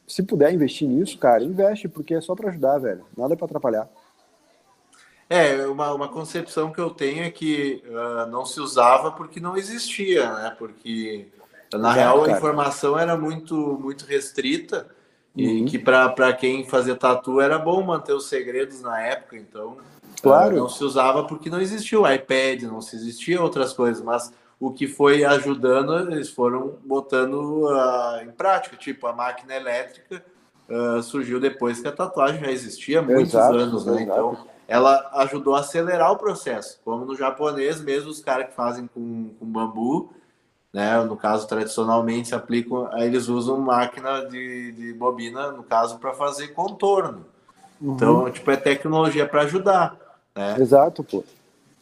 se 0.08 0.24
puder 0.24 0.54
investir 0.54 0.88
nisso, 0.88 1.18
cara, 1.18 1.44
investe 1.44 1.90
porque 1.90 2.14
é 2.14 2.22
só 2.22 2.34
para 2.36 2.50
ajudar, 2.50 2.78
velho. 2.78 3.06
Nada 3.18 3.34
é 3.34 3.38
para 3.38 3.46
atrapalhar. 3.46 3.90
É, 5.30 5.68
uma, 5.68 5.94
uma 5.94 6.08
concepção 6.08 6.72
que 6.72 6.82
eu 6.82 6.90
tenho 6.90 7.24
é 7.24 7.30
que 7.30 7.84
uh, 7.86 8.26
não 8.32 8.46
se 8.46 8.60
usava 8.60 9.12
porque 9.12 9.40
não 9.40 9.56
existia, 9.56 10.34
né? 10.34 10.56
Porque 10.58 11.28
na 11.74 11.92
Exato, 11.92 11.98
real 11.98 12.24
a 12.24 12.32
informação 12.32 12.98
era 12.98 13.16
muito 13.16 13.56
muito 13.80 14.06
restrita 14.06 14.88
e 15.36 15.62
uhum. 15.62 15.66
que 15.66 15.78
para 15.78 16.34
quem 16.34 16.68
fazia 16.68 16.96
tatu 16.96 17.40
era 17.40 17.58
bom 17.58 17.82
manter 17.84 18.14
os 18.14 18.28
segredos 18.28 18.82
na 18.82 19.00
época, 19.02 19.38
então 19.38 19.78
Claro. 20.22 20.56
Não 20.56 20.70
se 20.70 20.84
usava 20.84 21.24
porque 21.24 21.50
não 21.50 21.62
existia 21.62 22.00
o 22.00 22.10
iPad, 22.10 22.64
não 22.64 22.82
se 22.82 22.96
existia 22.96 23.42
outras 23.42 23.74
coisas, 23.74 24.04
mas 24.04 24.32
o 24.60 24.72
que 24.72 24.88
foi 24.88 25.24
ajudando, 25.24 26.12
eles 26.12 26.30
foram 26.30 26.76
botando 26.84 27.68
uh, 27.68 28.22
em 28.22 28.32
prática, 28.32 28.76
tipo 28.76 29.08
a 29.08 29.14
máquina 29.14 29.56
elétrica 29.56 30.24
uh, 30.70 31.02
surgiu 31.02 31.40
depois 31.40 31.80
que 31.80 31.88
a 31.88 31.92
tatuagem 31.92 32.42
já 32.42 32.52
existia 32.52 33.00
há 33.00 33.02
muitos 33.02 33.34
exato, 33.34 33.56
anos, 33.56 33.86
né? 33.86 34.02
Então 34.02 34.38
ela 34.68 35.10
ajudou 35.14 35.56
a 35.56 35.62
acelerar 35.62 36.12
o 36.12 36.18
processo, 36.18 36.80
como 36.84 37.06
no 37.06 37.16
japonês 37.16 37.82
mesmo 37.82 38.10
os 38.10 38.20
caras 38.20 38.48
que 38.48 38.54
fazem 38.54 38.88
com, 38.88 39.32
com 39.40 39.46
bambu, 39.46 40.14
né? 40.74 41.04
No 41.04 41.16
caso 41.16 41.48
tradicionalmente 41.48 42.34
aplicam, 42.34 42.90
eles 42.98 43.28
usam 43.28 43.60
máquina 43.60 44.26
de, 44.26 44.72
de 44.72 44.94
bobina, 44.94 45.52
no 45.52 45.64
caso 45.64 45.98
para 45.98 46.14
fazer 46.14 46.50
contorno. 46.50 47.26
Uhum. 47.82 47.96
Então 47.96 48.32
tipo 48.32 48.50
é 48.52 48.58
tecnologia 48.58 49.28
para 49.28 49.42
ajudar. 49.44 49.98
Né? 50.36 50.56
Exato, 50.60 51.04
pô. 51.04 51.24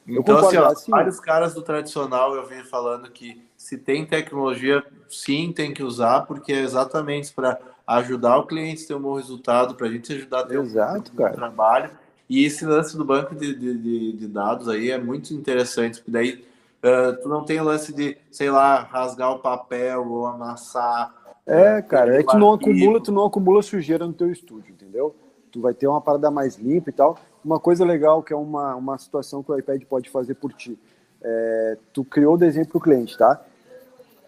Eu 0.07 0.21
então, 0.21 0.37
assim, 0.37 0.57
ó, 0.57 0.67
assim, 0.67 0.89
vários 0.89 1.19
caras 1.19 1.53
do 1.53 1.61
tradicional 1.61 2.33
eu 2.33 2.45
venho 2.45 2.63
falando 2.63 3.09
que 3.11 3.41
se 3.57 3.77
tem 3.77 4.05
tecnologia, 4.05 4.81
sim, 5.09 5.51
tem 5.51 5.73
que 5.73 5.83
usar, 5.83 6.21
porque 6.21 6.53
é 6.53 6.61
exatamente 6.61 7.33
para 7.33 7.59
ajudar 7.85 8.37
o 8.37 8.47
cliente 8.47 8.85
a 8.85 8.87
ter 8.87 8.95
um 8.95 9.01
bom 9.01 9.15
resultado, 9.15 9.75
para 9.75 9.87
a 9.87 9.91
gente 9.91 10.13
ajudar 10.13 10.41
a 10.41 10.45
ter 10.45 10.59
Exato, 10.59 11.11
um 11.11 11.15
cara. 11.15 11.33
trabalho. 11.33 11.91
E 12.29 12.45
esse 12.45 12.65
lance 12.65 12.95
do 12.95 13.03
banco 13.03 13.35
de, 13.35 13.53
de, 13.53 14.13
de 14.13 14.27
dados 14.27 14.69
aí 14.69 14.91
é 14.91 14.97
muito 14.97 15.33
interessante, 15.33 15.97
porque 15.97 16.11
daí 16.11 16.45
uh, 16.83 17.21
tu 17.21 17.29
não 17.29 17.43
tem 17.43 17.59
o 17.59 17.63
lance 17.63 17.93
de, 17.93 18.17
sei 18.31 18.49
lá, 18.49 18.83
rasgar 18.83 19.31
o 19.31 19.39
papel 19.39 20.07
ou 20.09 20.25
amassar. 20.25 21.13
É, 21.45 21.81
cara, 21.81 22.15
é 22.15 22.23
que 22.23 22.31
tu 22.31 22.37
não 22.37 22.53
acumula, 22.53 23.01
tu 23.01 23.11
não 23.11 23.25
acumula 23.25 23.61
sujeira 23.61 24.05
no 24.05 24.13
teu 24.13 24.31
estúdio, 24.31 24.73
entendeu? 24.73 25.15
Tu 25.51 25.61
vai 25.61 25.73
ter 25.73 25.87
uma 25.87 26.01
parada 26.01 26.29
mais 26.29 26.57
limpa 26.57 26.89
e 26.89 26.93
tal. 26.93 27.17
Uma 27.43 27.59
coisa 27.59 27.85
legal 27.85 28.21
que 28.21 28.33
é 28.33 28.35
uma, 28.35 28.75
uma 28.75 28.97
situação 28.97 29.41
que 29.41 29.51
o 29.51 29.57
iPad 29.57 29.81
pode 29.85 30.09
fazer 30.09 30.35
por 30.35 30.51
ti. 30.51 30.77
É, 31.21 31.77
tu 31.93 32.03
criou 32.03 32.35
o 32.35 32.37
desenho 32.37 32.67
para 32.67 32.77
o 32.77 32.81
cliente, 32.81 33.17
tá? 33.17 33.41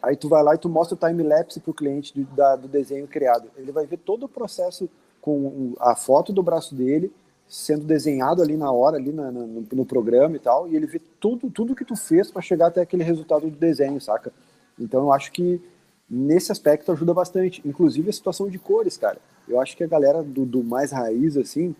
Aí 0.01 0.15
tu 0.15 0.29
vai 0.29 0.41
lá 0.41 0.55
e 0.55 0.57
tu 0.57 0.69
mostra 0.69 0.95
o 0.95 0.97
time-lapse 0.97 1.59
para 1.59 1.71
o 1.71 1.73
cliente 1.73 2.17
do, 2.17 2.23
da, 2.33 2.55
do 2.55 2.67
desenho 2.69 3.05
criado. 3.05 3.49
Ele 3.57 3.71
vai 3.71 3.85
ver 3.85 3.97
todo 3.97 4.23
o 4.23 4.29
processo 4.29 4.89
com 5.21 5.73
a 5.79 5.95
foto 5.95 6.31
do 6.31 6.41
braço 6.41 6.73
dele 6.73 7.11
sendo 7.49 7.83
desenhado 7.83 8.43
ali 8.43 8.55
na 8.55 8.71
hora, 8.71 8.97
ali 8.97 9.11
na, 9.11 9.31
no, 9.31 9.65
no, 9.73 9.85
programa 9.85 10.35
e 10.35 10.39
tal, 10.39 10.67
e 10.67 10.75
ele 10.75 10.85
vê 10.85 11.01
tudo, 11.19 11.49
tudo 11.49 11.75
que 11.75 11.83
tu 11.83 11.95
fez 11.95 12.29
para 12.29 12.43
chegar 12.43 12.67
até 12.67 12.81
aquele 12.81 13.03
resultado 13.03 13.49
do 13.49 13.57
desenho, 13.57 13.99
saca? 13.99 14.31
Então 14.79 15.01
eu 15.01 15.11
acho 15.11 15.31
que 15.31 15.59
nesse 16.07 16.51
aspecto 16.51 16.91
ajuda 16.91 17.11
bastante, 17.11 17.59
inclusive 17.65 18.07
a 18.07 18.13
situação 18.13 18.47
de 18.47 18.59
cores, 18.59 18.97
cara. 18.97 19.17
Eu 19.47 19.59
acho 19.59 19.75
que 19.75 19.83
a 19.83 19.87
galera 19.87 20.21
do, 20.21 20.45
do 20.45 20.63
mais 20.63 20.91
raiz, 20.91 21.35
assim, 21.37 21.75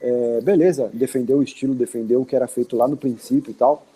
é, 0.00 0.40
beleza, 0.40 0.90
defendeu 0.94 1.38
o 1.38 1.42
estilo, 1.42 1.74
defendeu 1.74 2.22
o 2.22 2.26
que 2.26 2.34
era 2.34 2.48
feito 2.48 2.74
lá 2.74 2.88
no 2.88 2.96
princípio 2.96 3.50
e 3.50 3.54
tal, 3.54 3.86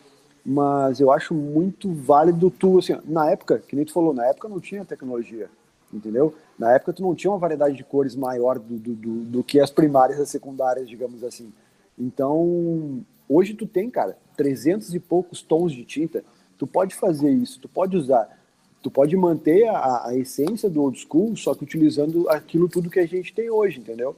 mas 0.44 1.00
eu 1.00 1.10
acho 1.10 1.34
muito 1.34 1.90
válido 1.92 2.50
tu, 2.50 2.78
assim, 2.78 2.96
na 3.06 3.30
época, 3.30 3.62
que 3.66 3.74
nem 3.74 3.86
tu 3.86 3.92
falou, 3.92 4.12
na 4.12 4.26
época 4.26 4.50
não 4.50 4.60
tinha 4.60 4.84
tecnologia, 4.84 5.48
entendeu? 5.92 6.34
Na 6.60 6.72
época 6.72 6.92
tu 6.92 7.02
não 7.02 7.14
tinha 7.14 7.30
uma 7.30 7.38
variedade 7.38 7.74
de 7.74 7.82
cores 7.82 8.14
maior 8.14 8.58
do, 8.58 8.76
do, 8.76 8.94
do, 8.94 9.24
do 9.24 9.42
que 9.42 9.58
as 9.58 9.70
primárias 9.70 10.18
e 10.18 10.22
as 10.22 10.28
secundárias, 10.28 10.86
digamos 10.86 11.24
assim. 11.24 11.50
Então, 11.98 13.02
hoje 13.26 13.54
tu 13.54 13.66
tem, 13.66 13.88
cara, 13.88 14.18
300 14.36 14.94
e 14.94 15.00
poucos 15.00 15.40
tons 15.40 15.72
de 15.72 15.86
tinta, 15.86 16.22
tu 16.58 16.66
pode 16.66 16.94
fazer 16.94 17.30
isso, 17.30 17.58
tu 17.60 17.66
pode 17.66 17.96
usar, 17.96 18.38
tu 18.82 18.90
pode 18.90 19.16
manter 19.16 19.66
a, 19.68 20.08
a 20.08 20.14
essência 20.14 20.68
do 20.68 20.82
old 20.82 20.98
school, 20.98 21.34
só 21.34 21.54
que 21.54 21.64
utilizando 21.64 22.28
aquilo 22.28 22.68
tudo 22.68 22.90
que 22.90 23.00
a 23.00 23.08
gente 23.08 23.32
tem 23.32 23.48
hoje, 23.48 23.80
entendeu? 23.80 24.14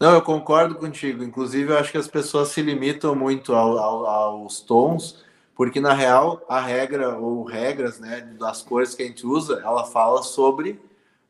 Não, 0.00 0.14
eu 0.14 0.22
concordo 0.22 0.76
contigo. 0.76 1.22
Inclusive, 1.22 1.72
eu 1.72 1.78
acho 1.78 1.92
que 1.92 1.98
as 1.98 2.08
pessoas 2.08 2.48
se 2.48 2.62
limitam 2.62 3.14
muito 3.14 3.54
ao, 3.54 3.76
ao, 3.76 4.06
aos 4.06 4.62
tons, 4.62 5.22
porque 5.56 5.80
na 5.80 5.92
real 5.92 6.44
a 6.48 6.60
regra 6.60 7.16
ou 7.16 7.44
regras, 7.44 7.98
né, 8.00 8.20
das 8.38 8.62
cores 8.62 8.94
que 8.94 9.02
a 9.02 9.06
gente 9.06 9.26
usa, 9.26 9.60
ela 9.64 9.84
fala 9.84 10.22
sobre 10.22 10.80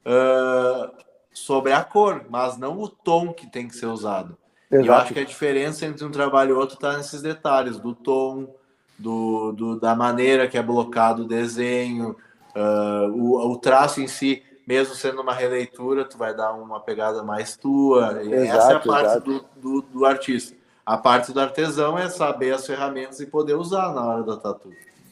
uh, 0.06 0.90
sobre 1.32 1.72
a 1.72 1.82
cor, 1.82 2.24
mas 2.30 2.56
não 2.56 2.78
o 2.80 2.88
tom 2.88 3.32
que 3.32 3.46
tem 3.46 3.66
que 3.68 3.76
ser 3.76 3.86
usado. 3.86 4.36
Exato. 4.70 4.86
E 4.86 4.88
eu 4.88 4.94
acho 4.94 5.14
que 5.14 5.20
a 5.20 5.24
diferença 5.24 5.84
entre 5.86 6.04
um 6.04 6.10
trabalho 6.10 6.50
e 6.50 6.58
outro 6.58 6.76
está 6.76 6.96
nesses 6.96 7.20
detalhes 7.20 7.78
do 7.78 7.94
tom, 7.94 8.54
do, 8.98 9.52
do, 9.52 9.80
da 9.80 9.94
maneira 9.94 10.48
que 10.48 10.56
é 10.56 10.62
blocado 10.62 11.22
o 11.22 11.28
desenho, 11.28 12.16
uh, 12.56 13.08
o, 13.12 13.52
o 13.52 13.56
traço 13.58 14.00
em 14.00 14.08
si 14.08 14.42
mesmo 14.66 14.94
sendo 14.94 15.20
uma 15.20 15.34
releitura, 15.34 16.04
tu 16.04 16.16
vai 16.16 16.34
dar 16.34 16.52
uma 16.52 16.80
pegada 16.80 17.22
mais 17.22 17.56
tua. 17.56 18.22
Exato, 18.22 18.34
essa 18.34 18.72
é 18.72 18.76
a 18.76 18.80
parte 18.80 19.24
do, 19.24 19.44
do, 19.56 19.82
do, 19.82 20.06
artista. 20.06 20.56
A 20.84 20.98
parte 20.98 21.32
do 21.32 21.40
artesão 21.40 21.98
é 21.98 22.10
saber 22.10 22.54
as 22.54 22.66
ferramentas 22.66 23.18
e 23.20 23.26
poder 23.26 23.54
usar 23.54 23.94
na 23.94 24.04
hora 24.04 24.22
da 24.22 24.36
tatu. 24.36 24.70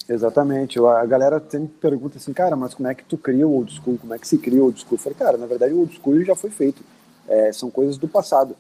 Exatamente. 0.09 0.79
A 0.79 1.07
galera 1.07 1.43
sempre 1.49 1.75
pergunta 1.81 2.19
assim, 2.19 2.33
cara, 2.33 2.55
mas 2.55 2.75
como 2.75 2.89
é 2.89 2.95
que 2.95 3.05
tu 3.05 3.17
cria 3.17 3.47
o 3.47 3.55
old 3.55 3.73
school? 3.73 3.99
Como 3.99 4.13
é 4.13 4.19
que 4.19 4.29
se 4.29 4.37
cria 4.37 4.61
o 4.61 4.67
old 4.67 4.79
school? 4.79 4.95
Eu 4.95 4.99
falei, 4.99 5.19
cara, 5.19 5.37
na 5.39 5.47
verdade 5.47 5.73
o 5.73 5.81
old 5.81 5.95
school 5.95 6.23
já 6.25 6.35
foi 6.35 6.51
feito. 6.51 6.83
É, 7.27 7.53
são 7.53 7.71
coisas 7.71 7.97
do 7.97 8.07
passado. 8.07 8.55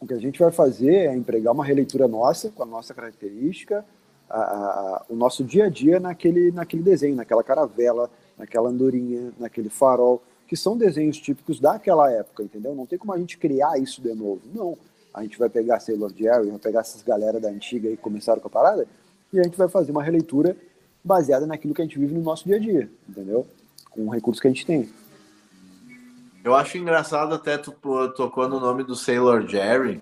O 0.00 0.06
que 0.06 0.14
a 0.14 0.18
gente 0.18 0.38
vai 0.38 0.50
fazer 0.50 0.94
é 0.94 1.14
empregar 1.14 1.52
uma 1.52 1.64
releitura 1.64 2.08
nossa, 2.08 2.48
com 2.50 2.62
a 2.62 2.66
nossa 2.66 2.94
característica, 2.94 3.84
a, 4.30 4.40
a, 4.40 5.02
o 5.10 5.16
nosso 5.16 5.44
dia 5.44 5.66
a 5.66 5.68
dia 5.68 6.00
naquele, 6.00 6.50
naquele 6.52 6.82
desenho, 6.82 7.16
naquela 7.16 7.44
caravela, 7.44 8.08
naquela 8.38 8.70
andorinha, 8.70 9.32
naquele 9.38 9.68
farol, 9.68 10.22
que 10.48 10.56
são 10.56 10.76
desenhos 10.76 11.18
típicos 11.18 11.60
daquela 11.60 12.10
época, 12.10 12.42
entendeu? 12.42 12.74
Não 12.74 12.86
tem 12.86 12.98
como 12.98 13.12
a 13.12 13.18
gente 13.18 13.36
criar 13.36 13.78
isso 13.78 14.00
de 14.00 14.14
novo. 14.14 14.40
Não. 14.54 14.78
A 15.12 15.22
gente 15.22 15.38
vai 15.38 15.48
pegar 15.48 15.80
Sailor 15.80 16.12
Jerry, 16.14 16.50
vai 16.50 16.58
pegar 16.58 16.80
essas 16.80 17.02
galera 17.02 17.40
da 17.40 17.48
antiga 17.48 17.88
e 17.88 17.96
começaram 17.96 18.40
com 18.40 18.48
a 18.48 18.50
parada, 18.50 18.86
e 19.32 19.40
a 19.40 19.42
gente 19.42 19.56
vai 19.56 19.68
fazer 19.68 19.90
uma 19.92 20.02
releitura 20.02 20.56
baseada 21.02 21.46
naquilo 21.46 21.74
que 21.74 21.82
a 21.82 21.84
gente 21.84 21.98
vive 21.98 22.14
no 22.14 22.22
nosso 22.22 22.44
dia 22.44 22.56
a 22.56 22.58
dia, 22.58 22.90
entendeu? 23.08 23.46
Com 23.90 24.06
o 24.06 24.10
recurso 24.10 24.40
que 24.40 24.46
a 24.46 24.50
gente 24.50 24.66
tem. 24.66 24.88
Eu 26.42 26.54
acho 26.54 26.78
engraçado 26.78 27.34
até 27.34 27.58
tu 27.58 27.72
tocou 28.16 28.48
no 28.48 28.58
nome 28.58 28.82
do 28.82 28.94
Sailor 28.94 29.46
Jerry, 29.46 30.00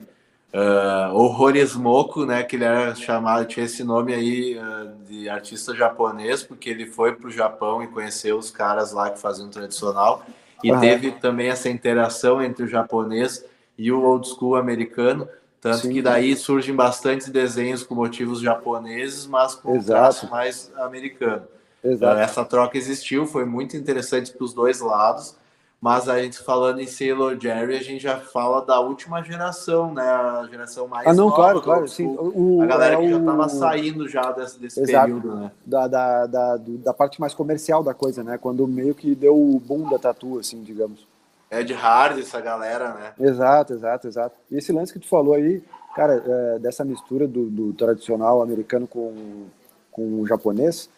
uh, 0.55 1.15
Horror 1.15 1.57
Smoke, 1.67 2.25
né? 2.25 2.43
Que 2.43 2.57
ele 2.57 2.65
era 2.65 2.95
chamado, 2.95 3.47
tinha 3.47 3.67
esse 3.67 3.83
nome 3.83 4.15
aí 4.15 4.57
uh, 4.57 5.05
de 5.05 5.29
artista 5.29 5.75
japonês, 5.75 6.43
porque 6.43 6.71
ele 6.71 6.87
foi 6.87 7.15
para 7.15 7.29
o 7.29 7.31
Japão 7.31 7.83
e 7.83 7.89
conheceu 7.89 8.39
os 8.39 8.51
caras 8.51 8.93
lá 8.93 9.11
que 9.11 9.19
faziam 9.19 9.49
tradicional. 9.49 10.25
E 10.63 10.71
uhum. 10.71 10.81
teve 10.81 11.13
também 11.13 11.49
essa 11.49 11.69
interação 11.69 12.43
entre 12.43 12.65
o 12.65 12.69
japonês 12.69 13.45
e 13.79 13.93
o 13.93 14.03
old 14.03 14.29
school 14.29 14.57
americano. 14.57 15.29
Tanto 15.61 15.79
Sim. 15.79 15.93
que 15.93 16.03
daí 16.03 16.37
surgem 16.37 16.75
bastantes 16.75 17.29
desenhos 17.29 17.83
com 17.83 17.95
motivos 17.95 18.41
japoneses, 18.41 19.27
mas 19.27 19.55
com 19.55 19.81
traço 19.81 20.29
mais 20.31 20.71
americano. 20.77 21.43
Exato. 21.83 22.17
Uh, 22.17 22.21
essa 22.21 22.45
troca 22.45 22.77
existiu, 22.77 23.27
foi 23.27 23.45
muito 23.45 23.77
interessante 23.77 24.33
para 24.33 24.45
os 24.45 24.53
dois 24.53 24.81
lados. 24.81 25.37
Mas 25.81 26.09
a 26.09 26.21
gente 26.21 26.41
falando 26.41 26.81
em 26.81 26.89
Sailor 26.89 27.39
Jerry, 27.41 27.77
a 27.77 27.83
gente 27.83 28.03
já 28.03 28.19
fala 28.19 28.61
da 28.65 28.81
última 28.81 29.23
geração, 29.23 29.95
né? 29.95 30.03
A 30.03 30.45
geração 30.51 30.89
mais 30.89 31.07
Ah, 31.07 31.13
não, 31.15 31.27
nova, 31.27 31.37
claro, 31.37 31.63
claro. 31.63 31.89
Sim. 31.89 32.17
O, 32.19 32.61
a 32.63 32.67
galera 32.67 32.97
é 32.97 32.99
que 32.99 33.09
já 33.09 33.19
estava 33.19 33.49
saindo 33.49 34.09
já 34.09 34.33
desse, 34.33 34.59
desse 34.59 34.85
período, 34.85 35.37
né? 35.37 35.53
Da, 35.65 35.87
da, 35.87 36.27
da, 36.27 36.57
da 36.57 36.93
parte 36.93 37.21
mais 37.21 37.33
comercial 37.33 37.85
da 37.85 37.95
coisa, 37.95 38.25
né? 38.25 38.37
Quando 38.37 38.67
meio 38.67 38.93
que 38.93 39.15
deu 39.15 39.37
o 39.37 39.61
boom 39.61 39.89
da 39.89 40.01
tatu, 40.01 40.41
assim, 40.41 40.65
digamos. 40.65 41.07
Ed 41.51 41.73
Hard, 41.73 42.19
essa 42.19 42.41
galera, 42.41 42.95
né? 42.95 43.13
Exato, 43.19 43.73
exato, 43.73 44.07
exato. 44.07 44.37
E 44.51 44.57
esse 44.57 44.73
lance 44.73 44.93
que 44.93 44.99
tu 44.99 45.09
falou 45.09 45.35
aí, 45.35 45.63
cara, 45.95 46.23
é, 46.25 46.59
dessa 46.59 46.85
mistura 46.85 47.27
do, 47.27 47.49
do, 47.49 47.73
tradicional 47.73 48.43
americano 48.43 48.87
com, 48.87 49.47
com 49.91 50.21
o 50.21 50.27
japonês, 50.27 50.91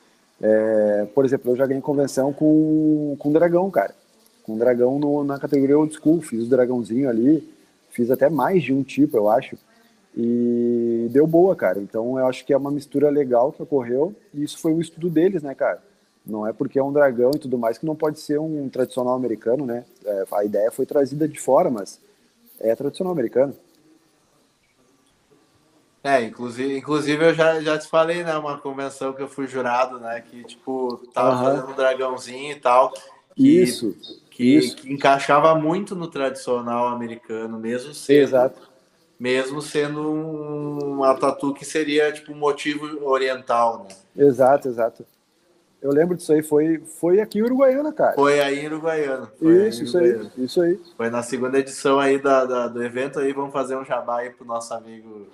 é, 0.43 1.07
por 1.15 1.25
exemplo, 1.25 1.53
eu 1.53 1.57
já 1.57 1.67
ganhei 1.67 1.83
convenção 1.83 2.33
com, 2.33 3.17
com 3.19 3.33
dragão, 3.33 3.71
cara 3.71 3.95
com 4.51 4.59
dragão 4.59 4.99
no, 4.99 5.23
na 5.23 5.39
categoria 5.39 5.79
old 5.79 5.95
school. 5.95 6.21
Fiz 6.21 6.45
o 6.45 6.51
dragãozinho 6.51 7.09
ali, 7.09 7.49
fiz 7.91 8.11
até 8.11 8.29
mais 8.29 8.63
de 8.63 8.73
um 8.73 8.83
tipo, 8.83 9.17
eu 9.17 9.29
acho. 9.29 9.57
E 10.17 11.09
deu 11.11 11.27
boa, 11.27 11.55
cara. 11.55 11.79
Então 11.79 12.19
eu 12.19 12.27
acho 12.27 12.45
que 12.45 12.53
é 12.53 12.57
uma 12.57 12.71
mistura 12.71 13.09
legal 13.09 13.53
que 13.53 13.63
ocorreu. 13.63 14.15
E 14.35 14.43
isso 14.43 14.59
foi 14.59 14.73
o 14.73 14.81
estudo 14.81 15.09
deles, 15.09 15.43
né, 15.43 15.55
cara? 15.55 15.81
Não 16.27 16.47
é 16.47 16.53
porque 16.53 16.79
é 16.79 16.83
um 16.83 16.93
dragão 16.93 17.33
e 17.35 17.39
tudo 17.39 17.59
mais 17.59 17.79
que 17.79 17.87
não 17.87 17.97
pode 17.97 18.21
ser 18.21 18.39
um 18.39 18.69
tradicional 18.69 19.15
americano, 19.15 19.65
né? 19.65 19.85
É, 20.05 20.25
a 20.33 20.45
ideia 20.45 20.71
foi 20.71 20.87
trazida 20.87 21.27
de 21.27 21.41
fora, 21.41 21.71
mas 21.71 21.99
é 22.59 22.75
tradicional 22.75 23.13
americano. 23.13 23.55
É, 26.03 26.23
inclusive, 26.23 26.79
inclusive 26.79 27.25
eu 27.25 27.35
já, 27.35 27.61
já 27.61 27.79
te 27.79 27.87
falei, 27.87 28.25
né, 28.25 28.35
uma 28.37 28.57
convenção 28.57 29.13
que 29.13 29.21
eu 29.21 29.29
fui 29.29 29.47
jurado, 29.47 29.99
né, 29.99 30.23
que, 30.23 30.45
tipo, 30.45 30.97
tava 31.13 31.37
uhum. 31.37 31.45
fazendo 31.45 31.73
um 31.73 31.77
dragãozinho 31.77 32.53
e 32.53 32.61
tal. 32.61 32.93
Que, 33.37 33.63
Isso 33.63 33.95
que, 34.41 34.57
Isso. 34.57 34.77
que 34.77 34.91
encaixava 34.91 35.55
muito 35.55 35.95
no 35.95 36.09
tradicional 36.09 36.89
americano, 36.89 37.59
mesmo 37.59 37.93
sendo, 37.93 38.23
Exato. 38.23 38.71
mesmo 39.19 39.61
sendo 39.61 40.01
uma 40.11 41.15
tatu 41.15 41.53
que 41.53 41.63
seria 41.63 42.11
tipo 42.11 42.33
um 42.33 42.37
motivo 42.37 43.05
oriental, 43.05 43.85
né? 43.85 43.95
Exato, 44.17 44.69
exato. 44.69 45.05
Eu 45.83 45.91
lembro 45.93 46.15
disso 46.15 46.33
aí, 46.33 46.43
foi, 46.43 46.83
foi 46.99 47.21
aqui 47.21 47.39
em 47.39 47.43
Uruguaiana, 47.43 47.93
cara. 47.93 48.15
Foi 48.15 48.39
aí 48.41 48.61
em 48.61 48.67
Uruguaiana. 48.67 49.33
Isso, 49.41 49.85
isso 49.85 49.99
aí, 49.99 50.31
isso 50.37 50.61
aí. 50.61 50.81
Foi 50.97 51.09
na 51.09 51.23
segunda 51.23 51.59
edição 51.59 51.99
aí 51.99 52.19
da, 52.19 52.45
da, 52.45 52.69
do 52.69 52.83
evento 52.83 53.19
aí, 53.19 53.33
vamos 53.33 53.53
fazer 53.53 53.77
um 53.77 53.85
jabá 53.85 54.19
aí 54.19 54.31
pro 54.31 54.45
nosso 54.45 54.75
amigo 54.75 55.27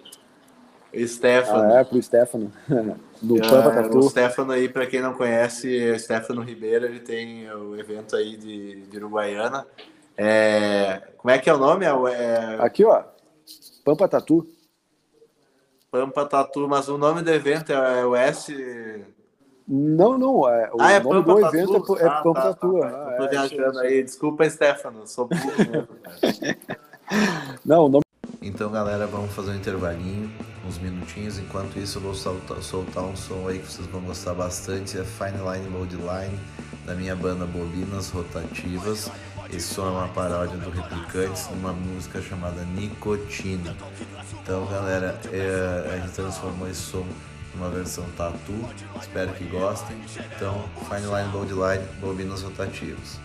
Stefano. 1.05 1.75
Ah, 1.75 1.81
é, 1.81 1.85
pro 1.85 2.01
Stefano. 2.01 2.53
do 3.21 3.37
é, 3.39 3.41
Pampa 3.41 3.71
Tatu. 3.71 3.99
O 3.99 4.09
Stefano 4.09 4.53
aí, 4.53 4.69
para 4.69 4.87
quem 4.87 5.03
não 5.03 5.15
conhece, 5.15 5.77
é 5.77 5.99
Stefano 5.99 6.43
Ribeiro, 6.43 6.87
ele 6.87 7.01
tem 7.01 7.51
o 7.51 7.77
evento 7.77 8.15
aí 8.15 8.37
de, 8.37 8.83
de 8.87 8.97
Uruguaiana. 8.99 9.67
É, 10.17 11.03
como 11.17 11.31
é 11.31 11.39
que 11.39 11.51
é 11.51 11.55
o 11.55 11.59
nome? 11.59 11.85
É, 11.85 11.89
é... 11.89 12.57
Aqui, 12.61 12.85
ó. 12.85 13.03
Pampa 13.85 14.09
Tatu. 14.09 14.47
Pampa 15.91 16.25
Tatu, 16.25 16.69
mas 16.69 16.89
o 16.89 16.97
nome 16.97 17.23
do 17.23 17.31
evento 17.31 17.73
é, 17.73 18.05
o 18.07 18.15
S. 18.15 19.05
Não, 19.69 20.17
não. 20.17 20.49
É, 20.49 20.71
o 20.73 20.81
ah, 20.81 20.93
é 20.93 21.01
nome 21.01 21.25
Pampa 21.25 21.35
do 21.35 21.41
Tatu? 21.41 21.57
evento 21.57 21.99
é, 21.99 22.03
é 22.03 22.07
ah, 22.07 22.23
Pampa 22.23 22.41
tá, 22.41 22.49
Tatu. 22.55 22.81
Tá, 22.81 22.91
tá. 22.91 22.97
Ah, 22.97 23.17
tô 23.17 23.25
é, 23.25 23.29
viajando 23.29 23.79
aí. 23.81 24.03
Desculpa, 24.03 24.49
Stefano. 24.49 25.07
Sou 25.07 25.27
burro 25.27 25.43
mesmo, 25.59 25.89
Não, 27.65 27.87
o 27.87 27.89
nome 27.89 28.07
então, 28.47 28.71
galera, 28.71 29.09
vamos 29.09 29.33
fazer 29.33 29.51
um 29.51 29.55
intervalinho, 29.57 30.31
uns 30.65 30.79
minutinhos. 30.79 31.37
Enquanto 31.37 31.81
isso, 31.81 31.99
eu 31.99 32.03
vou 32.03 32.15
soltar, 32.15 32.63
soltar 32.63 33.03
um 33.03 33.17
som 33.17 33.49
aí 33.49 33.59
que 33.59 33.67
vocês 33.67 33.89
vão 33.89 34.01
gostar 34.03 34.35
bastante. 34.35 34.97
É 34.97 35.05
Fine 35.05 35.39
Line 35.39 35.69
Mode 35.69 35.97
Line, 35.97 36.39
da 36.85 36.95
minha 36.95 37.17
banda 37.17 37.45
Bobinas 37.45 38.11
Rotativas. 38.11 39.11
Esse 39.51 39.75
som 39.75 39.89
é 39.89 39.91
uma 39.91 40.09
paródia 40.09 40.57
do 40.59 40.71
Replicantes, 40.71 41.49
numa 41.51 41.73
música 41.73 42.23
chamada 42.23 42.63
Nicotina. 42.63 43.77
Então, 44.41 44.65
galera, 44.67 45.19
é, 45.33 45.95
a 45.95 45.99
gente 45.99 46.13
transformou 46.13 46.69
esse 46.69 46.83
som 46.83 47.05
numa 47.57 47.71
versão 47.71 48.05
tatu. 48.17 48.53
Espero 49.01 49.33
que 49.33 49.45
gostem. 49.45 49.97
Então, 50.37 50.69
Fine 50.89 51.07
Line 51.07 51.29
Mode 51.33 51.53
Line, 51.53 51.89
Bobinas 52.01 52.43
Rotativas. 52.43 53.19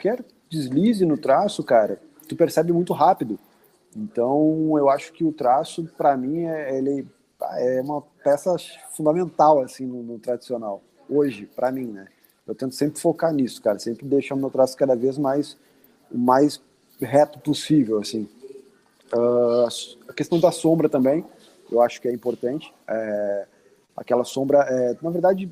Qualquer 0.00 0.24
deslize 0.48 1.04
no 1.04 1.18
traço, 1.18 1.62
cara, 1.62 2.00
tu 2.26 2.34
percebe 2.34 2.72
muito 2.72 2.92
rápido. 2.92 3.38
Então, 3.94 4.74
eu 4.78 4.88
acho 4.88 5.12
que 5.12 5.24
o 5.24 5.32
traço, 5.32 5.84
para 5.96 6.16
mim, 6.16 6.44
é, 6.44 6.78
ele 6.78 7.06
é 7.56 7.80
uma 7.82 8.02
peça 8.24 8.54
fundamental 8.92 9.60
assim 9.60 9.84
no, 9.84 10.02
no 10.02 10.18
tradicional 10.18 10.82
hoje, 11.08 11.46
para 11.54 11.70
mim, 11.70 11.86
né? 11.86 12.06
Eu 12.46 12.54
tento 12.54 12.74
sempre 12.74 13.00
focar 13.00 13.32
nisso, 13.32 13.60
cara, 13.62 13.78
sempre 13.78 14.06
deixar 14.06 14.34
o 14.34 14.38
meu 14.38 14.50
traço 14.50 14.76
cada 14.76 14.96
vez 14.96 15.18
mais 15.18 15.56
mais 16.12 16.60
reto 17.00 17.38
possível, 17.38 18.00
assim. 18.00 18.28
Uh, 19.12 19.66
a 20.08 20.12
questão 20.12 20.40
da 20.40 20.50
sombra 20.50 20.88
também, 20.88 21.24
eu 21.70 21.80
acho 21.80 22.00
que 22.00 22.08
é 22.08 22.12
importante. 22.12 22.72
É, 22.88 23.46
aquela 23.96 24.24
sombra, 24.24 24.58
é, 24.68 24.96
na 25.00 25.10
verdade, 25.10 25.48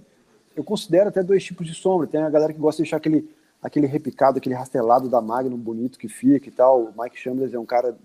eu 0.57 0.65
considero 0.65 1.09
até 1.09 1.23
dois 1.23 1.45
tipos 1.45 1.67
de 1.67 1.75
sombra. 1.75 2.09
Tem 2.09 2.21
a 2.21 2.31
galera 2.31 2.53
que 2.53 2.59
gosta 2.59 2.83
de 2.83 2.85
deixar 2.85 2.97
aquele, 2.97 3.29
aquele 3.63 3.87
repicado, 3.87 4.39
aquele 4.39 4.55
rastelado 4.55 5.09
da 5.09 5.21
Magnum 5.21 5.57
bonito 5.57 5.99
que 5.99 6.09
fica 6.09 6.49
e 6.49 6.53
tal. 6.53 6.85
O 6.85 6.95
Mike 7.03 7.19
Chambers 7.19 7.53
é 7.53 7.59
um 7.59 7.67
cara, 7.67 7.97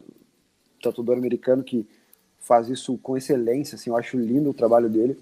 tatuador 0.81 1.17
americano, 1.17 1.63
que 1.63 1.87
faz 2.39 2.67
isso 2.69 2.97
com 2.97 3.15
excelência, 3.15 3.75
assim, 3.75 3.89
eu 3.89 3.95
acho 3.95 4.17
lindo 4.17 4.49
o 4.49 4.53
trabalho 4.53 4.89
dele. 4.89 5.17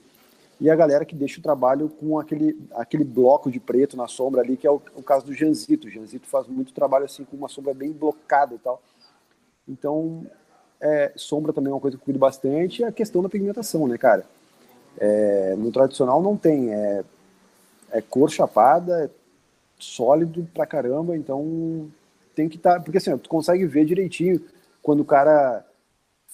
E 0.60 0.70
a 0.70 0.76
galera 0.76 1.06
que 1.06 1.16
deixa 1.16 1.40
o 1.40 1.44
trabalho 1.44 1.90
com 1.90 2.20
aquele, 2.20 2.60
aquele 2.74 3.04
bloco 3.04 3.50
de 3.50 3.60
preto 3.60 3.98
na 3.98 4.08
sombra 4.08 4.42
ali, 4.42 4.56
que 4.56 4.68
é 4.68 4.72
o, 4.72 4.82
o 4.96 5.02
caso 5.02 5.26
do 5.26 5.34
Janzito. 5.34 5.88
O 5.88 5.90
Janzito 5.90 6.28
faz 6.28 6.48
muito 6.48 6.74
trabalho 6.74 7.06
assim 7.06 7.24
com 7.24 7.36
uma 7.36 7.48
sombra 7.48 7.74
bem 7.74 7.92
blocada 7.92 8.54
e 8.54 8.60
tal. 8.60 8.82
Então, 9.68 10.26
é, 10.80 11.12
sombra 11.16 11.52
também 11.54 11.72
é 11.72 11.74
uma 11.74 11.80
coisa 11.80 11.98
que 11.98 12.02
eu 12.02 12.06
cuido 12.06 12.20
bastante, 12.20 12.82
e 12.82 12.86
a 12.86 12.92
questão 12.92 13.22
da 13.22 13.30
pigmentação, 13.30 13.88
né, 13.88 13.98
cara? 13.98 14.26
É, 14.98 15.56
no 15.58 15.72
tradicional 15.72 16.22
não 16.22 16.36
tem, 16.36 16.74
é, 16.74 17.04
é 17.92 18.02
cor 18.02 18.30
chapada, 18.30 19.06
é 19.06 19.10
sólido 19.84 20.48
pra 20.54 20.66
caramba, 20.66 21.16
então 21.16 21.90
tem 22.36 22.48
que 22.48 22.58
estar, 22.58 22.76
tá, 22.76 22.80
porque 22.80 22.98
assim, 22.98 23.18
tu 23.18 23.30
consegue 23.30 23.66
ver 23.66 23.86
direitinho 23.86 24.42
quando 24.82 25.02
o 25.02 25.06
cara 25.06 25.66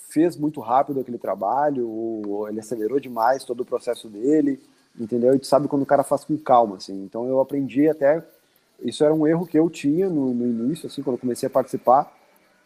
fez 0.10 0.38
muito 0.38 0.62
rápido 0.62 1.00
aquele 1.00 1.18
trabalho, 1.18 1.88
ou 1.90 2.50
ele 2.50 2.60
acelerou 2.60 3.00
demais 3.00 3.44
todo 3.44 3.62
o 3.62 3.66
processo 3.66 4.08
dele, 4.08 4.60
entendeu? 4.98 5.36
E 5.36 5.40
tu 5.40 5.48
sabe 5.48 5.68
quando 5.68 5.82
o 5.84 5.86
cara 5.86 6.04
faz 6.04 6.24
com 6.24 6.38
calma, 6.38 6.78
assim. 6.78 7.04
Então 7.04 7.28
eu 7.28 7.40
aprendi 7.40 7.90
até, 7.90 8.24
isso 8.82 9.04
era 9.04 9.14
um 9.14 9.28
erro 9.28 9.46
que 9.46 9.60
eu 9.60 9.70
tinha 9.70 10.10
no, 10.10 10.34
no 10.34 10.46
início, 10.46 10.88
assim, 10.88 11.02
quando 11.02 11.16
eu 11.16 11.22
comecei 11.22 11.48
a 11.48 11.50
participar, 11.50 12.12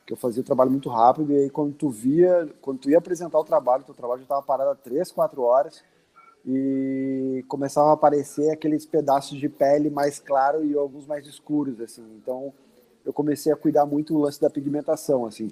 que 0.06 0.14
eu 0.14 0.18
fazia 0.18 0.42
o 0.42 0.46
trabalho 0.46 0.72
muito 0.72 0.90
rápido, 0.90 1.32
e 1.32 1.36
aí 1.36 1.50
quando 1.50 1.74
tu 1.74 1.90
via, 1.90 2.48
quando 2.62 2.80
tu 2.80 2.90
ia 2.90 2.98
apresentar 2.98 3.40
o 3.40 3.44
trabalho, 3.44 3.84
teu 3.84 3.96
trabalho 3.96 4.20
já 4.20 4.26
estava 4.26 4.42
parado 4.42 4.72
há 4.72 4.76
três, 4.76 5.12
quatro 5.12 5.42
horas, 5.42 5.84
e 6.46 7.44
começava 7.48 7.90
a 7.90 7.94
aparecer 7.94 8.50
aqueles 8.52 8.86
pedaços 8.86 9.38
de 9.38 9.48
pele 9.48 9.90
mais 9.90 10.20
claro 10.20 10.66
e 10.66 10.76
alguns 10.76 11.06
mais 11.06 11.28
escuros, 11.28 11.80
assim. 11.80 12.04
Então, 12.22 12.54
eu 13.06 13.14
comecei 13.14 13.52
a 13.52 13.56
cuidar 13.56 13.86
muito 13.86 14.14
do 14.14 14.20
lance 14.20 14.42
da 14.42 14.50
pigmentação, 14.50 15.26
assim. 15.26 15.52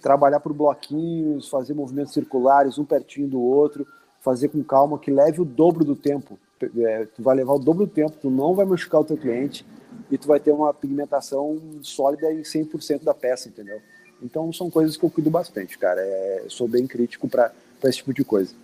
Trabalhar 0.00 0.40
por 0.40 0.52
bloquinhos, 0.52 1.48
fazer 1.48 1.74
movimentos 1.74 2.12
circulares, 2.12 2.78
um 2.78 2.84
pertinho 2.84 3.28
do 3.28 3.40
outro, 3.40 3.86
fazer 4.20 4.48
com 4.48 4.62
calma, 4.62 4.98
que 4.98 5.10
leve 5.10 5.40
o 5.40 5.44
dobro 5.44 5.84
do 5.84 5.94
tempo. 5.94 6.38
É, 6.78 7.06
tu 7.06 7.22
vai 7.22 7.36
levar 7.36 7.54
o 7.54 7.58
dobro 7.58 7.86
do 7.86 7.92
tempo, 7.92 8.12
tu 8.20 8.30
não 8.30 8.54
vai 8.54 8.64
machucar 8.64 9.00
o 9.02 9.04
teu 9.04 9.16
cliente, 9.16 9.66
e 10.10 10.16
tu 10.16 10.26
vai 10.26 10.40
ter 10.40 10.52
uma 10.52 10.72
pigmentação 10.72 11.58
sólida 11.82 12.32
em 12.32 12.42
100% 12.42 13.02
da 13.02 13.14
peça, 13.14 13.48
entendeu? 13.48 13.80
Então 14.22 14.52
são 14.52 14.70
coisas 14.70 14.96
que 14.96 15.04
eu 15.04 15.10
cuido 15.10 15.30
bastante, 15.30 15.78
cara. 15.78 16.00
É, 16.00 16.44
sou 16.48 16.68
bem 16.68 16.86
crítico 16.86 17.28
para 17.28 17.52
esse 17.82 17.98
tipo 17.98 18.14
de 18.14 18.24
coisa. 18.24 18.54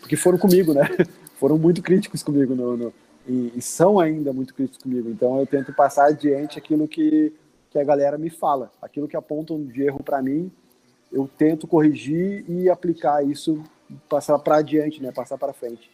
Porque 0.00 0.16
foram 0.16 0.38
comigo, 0.38 0.72
né? 0.74 0.88
Foram 1.38 1.56
muito 1.56 1.80
críticos 1.80 2.22
comigo 2.22 2.54
no, 2.54 2.76
no 2.76 2.92
e, 3.26 3.52
e, 3.56 3.62
são 3.62 3.98
ainda 3.98 4.30
muito 4.30 4.52
críticos 4.52 4.82
comigo. 4.82 5.08
Então 5.08 5.38
eu 5.40 5.46
tento 5.46 5.72
passar 5.72 6.08
adiante 6.08 6.58
aquilo 6.58 6.86
que, 6.86 7.32
que 7.70 7.78
a 7.78 7.84
galera 7.84 8.18
me 8.18 8.28
fala, 8.28 8.70
aquilo 8.82 9.08
que 9.08 9.16
apontam 9.16 9.64
de 9.64 9.82
erro 9.82 10.02
para 10.02 10.20
mim, 10.20 10.52
eu 11.10 11.28
tento 11.38 11.66
corrigir 11.66 12.44
e 12.46 12.68
aplicar 12.68 13.24
isso, 13.24 13.62
passar 14.06 14.38
para 14.38 14.56
adiante, 14.56 15.02
né? 15.02 15.12
Passar 15.12 15.38
para 15.38 15.54
frente. 15.54 15.90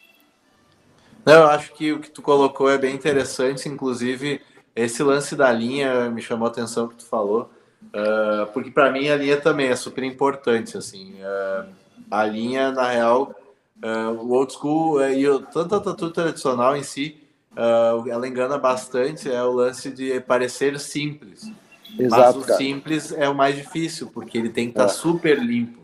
Não, 1.24 1.34
eu 1.34 1.46
acho 1.48 1.72
que 1.74 1.92
o 1.92 2.00
que 2.00 2.10
tu 2.10 2.22
colocou 2.22 2.70
é 2.70 2.78
bem 2.78 2.94
interessante, 2.94 3.68
inclusive 3.68 4.40
esse 4.74 5.02
lance 5.02 5.34
da 5.34 5.50
linha 5.50 6.10
me 6.10 6.20
chamou 6.20 6.46
a 6.46 6.50
atenção 6.50 6.86
que 6.86 6.96
tu 6.96 7.06
falou, 7.06 7.50
uh, 7.86 8.46
porque 8.52 8.70
para 8.70 8.92
mim 8.92 9.08
a 9.08 9.16
linha 9.16 9.40
também 9.40 9.68
é 9.68 9.76
super 9.76 10.04
importante, 10.04 10.76
assim, 10.76 11.14
uh, 11.14 11.66
a 12.10 12.24
linha 12.24 12.70
na 12.70 12.90
real, 12.90 13.34
uh, 13.82 14.12
o 14.12 14.32
old 14.32 14.52
school 14.52 15.02
e 15.02 15.24
tanto 15.52 15.74
a 15.74 15.80
tatu 15.80 16.10
tradicional 16.10 16.76
em 16.76 16.82
si, 16.82 17.18
ela 18.10 18.28
engana 18.28 18.58
bastante, 18.58 19.30
é 19.30 19.42
o 19.42 19.50
lance 19.50 19.90
de 19.90 20.20
parecer 20.20 20.78
simples, 20.78 21.50
Exato, 21.98 22.22
mas 22.22 22.36
o 22.36 22.46
cara. 22.46 22.58
simples 22.58 23.12
é 23.12 23.28
o 23.28 23.34
mais 23.34 23.56
difícil, 23.56 24.10
porque 24.12 24.36
ele 24.36 24.50
tem 24.50 24.66
que 24.66 24.72
estar 24.72 24.86
tá 24.86 24.90
é. 24.90 24.94
super 24.94 25.38
limpo. 25.38 25.80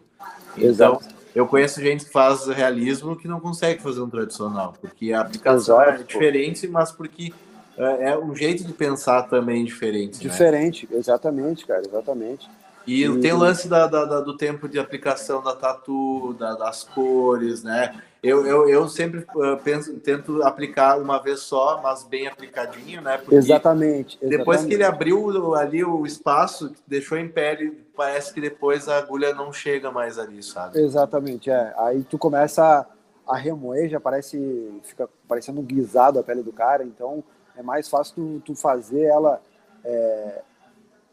Então, 0.57 0.99
Exato. 1.01 1.15
eu 1.35 1.47
conheço 1.47 1.81
gente 1.81 2.05
que 2.05 2.13
faz 2.13 2.47
realismo 2.47 3.17
que 3.17 3.27
não 3.27 3.41
consegue 3.41 3.83
fazer 3.83 4.03
um 4.03 4.11
tradicional, 4.11 4.75
porque 4.81 5.13
a 5.13 5.23
aplicação 5.23 5.81
Exato, 5.81 6.01
é 6.01 6.05
diferente, 6.05 6.69
mas 6.69 6.93
porque 6.93 7.33
é, 7.77 8.11
é 8.11 8.19
um 8.19 8.35
jeito 8.35 8.65
de 8.65 8.73
pensar 8.73 9.23
também 9.23 9.65
diferente. 9.65 10.23
Né? 10.23 10.31
Diferente, 10.31 10.89
né? 10.91 10.99
exatamente, 10.99 11.67
cara, 11.67 11.83
exatamente. 11.87 12.49
E, 12.87 13.09
tem 13.21 13.33
o 13.33 13.39
lance 13.39 13.69
da, 13.69 13.87
da, 13.87 14.05
da, 14.05 14.21
do 14.21 14.37
tempo 14.37 14.69
de 14.69 14.79
aplicação 14.79 15.43
da 15.43 15.55
tatu, 15.55 16.35
da, 16.39 16.55
das 16.55 16.85
cores, 16.85 17.63
né? 17.63 18.01
Eu, 18.23 18.47
eu, 18.47 18.69
eu 18.69 18.89
sempre 18.89 19.27
uh, 19.35 19.57
penso, 19.65 19.95
tento 19.99 20.43
aplicar 20.45 21.01
uma 21.01 21.21
vez 21.21 21.41
só, 21.41 21.81
mas 21.83 22.05
bem 22.05 22.29
aplicadinho, 22.29 23.03
né? 23.03 23.19
Porque 23.19 23.35
exatamente, 23.35 24.17
exatamente. 24.17 24.39
Depois 24.39 24.65
que 24.65 24.75
ele 24.75 24.85
abriu 24.85 25.55
ali 25.55 25.85
o 25.85 26.07
espaço, 26.07 26.73
deixou 26.87 27.19
em 27.19 27.29
pele, 27.29 27.85
parece 27.97 28.33
que 28.33 28.41
depois 28.41 28.89
a 28.89 28.99
agulha 28.99 29.35
não 29.35 29.53
chega 29.53 29.91
mais 29.91 30.19
ali, 30.21 30.41
sabe? 30.41 30.79
Exatamente, 30.79 31.51
é. 31.51 31.75
Aí 31.79 32.05
tu 32.05 32.17
começa 32.17 32.87
a 33.27 33.37
remoer, 33.37 33.89
já 33.89 33.99
parece, 33.99 34.39
fica 34.85 35.09
parecendo 35.27 35.61
guisado 35.61 36.19
a 36.19 36.23
pele 36.23 36.45
do 36.45 36.53
cara, 36.53 36.85
então 36.85 37.25
é 37.57 37.63
mais 37.63 37.89
fácil 37.89 38.15
tu, 38.15 38.43
tu 38.45 38.55
fazer 38.55 39.03
ela 39.03 39.41
é, 39.85 40.43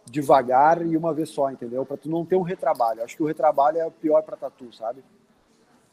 devagar 0.10 0.86
e 0.86 0.98
uma 0.98 1.14
vez 1.14 1.30
só, 1.30 1.52
entendeu? 1.52 1.86
Para 1.86 1.98
tu 1.98 2.10
não 2.10 2.26
ter 2.26 2.36
um 2.36 2.42
retrabalho. 2.42 3.04
Acho 3.04 3.16
que 3.16 3.24
o 3.24 3.28
retrabalho 3.28 3.78
é 3.78 3.86
o 3.86 3.92
pior 3.92 4.22
para 4.24 4.38
tatu, 4.38 4.74
sabe? 4.74 5.04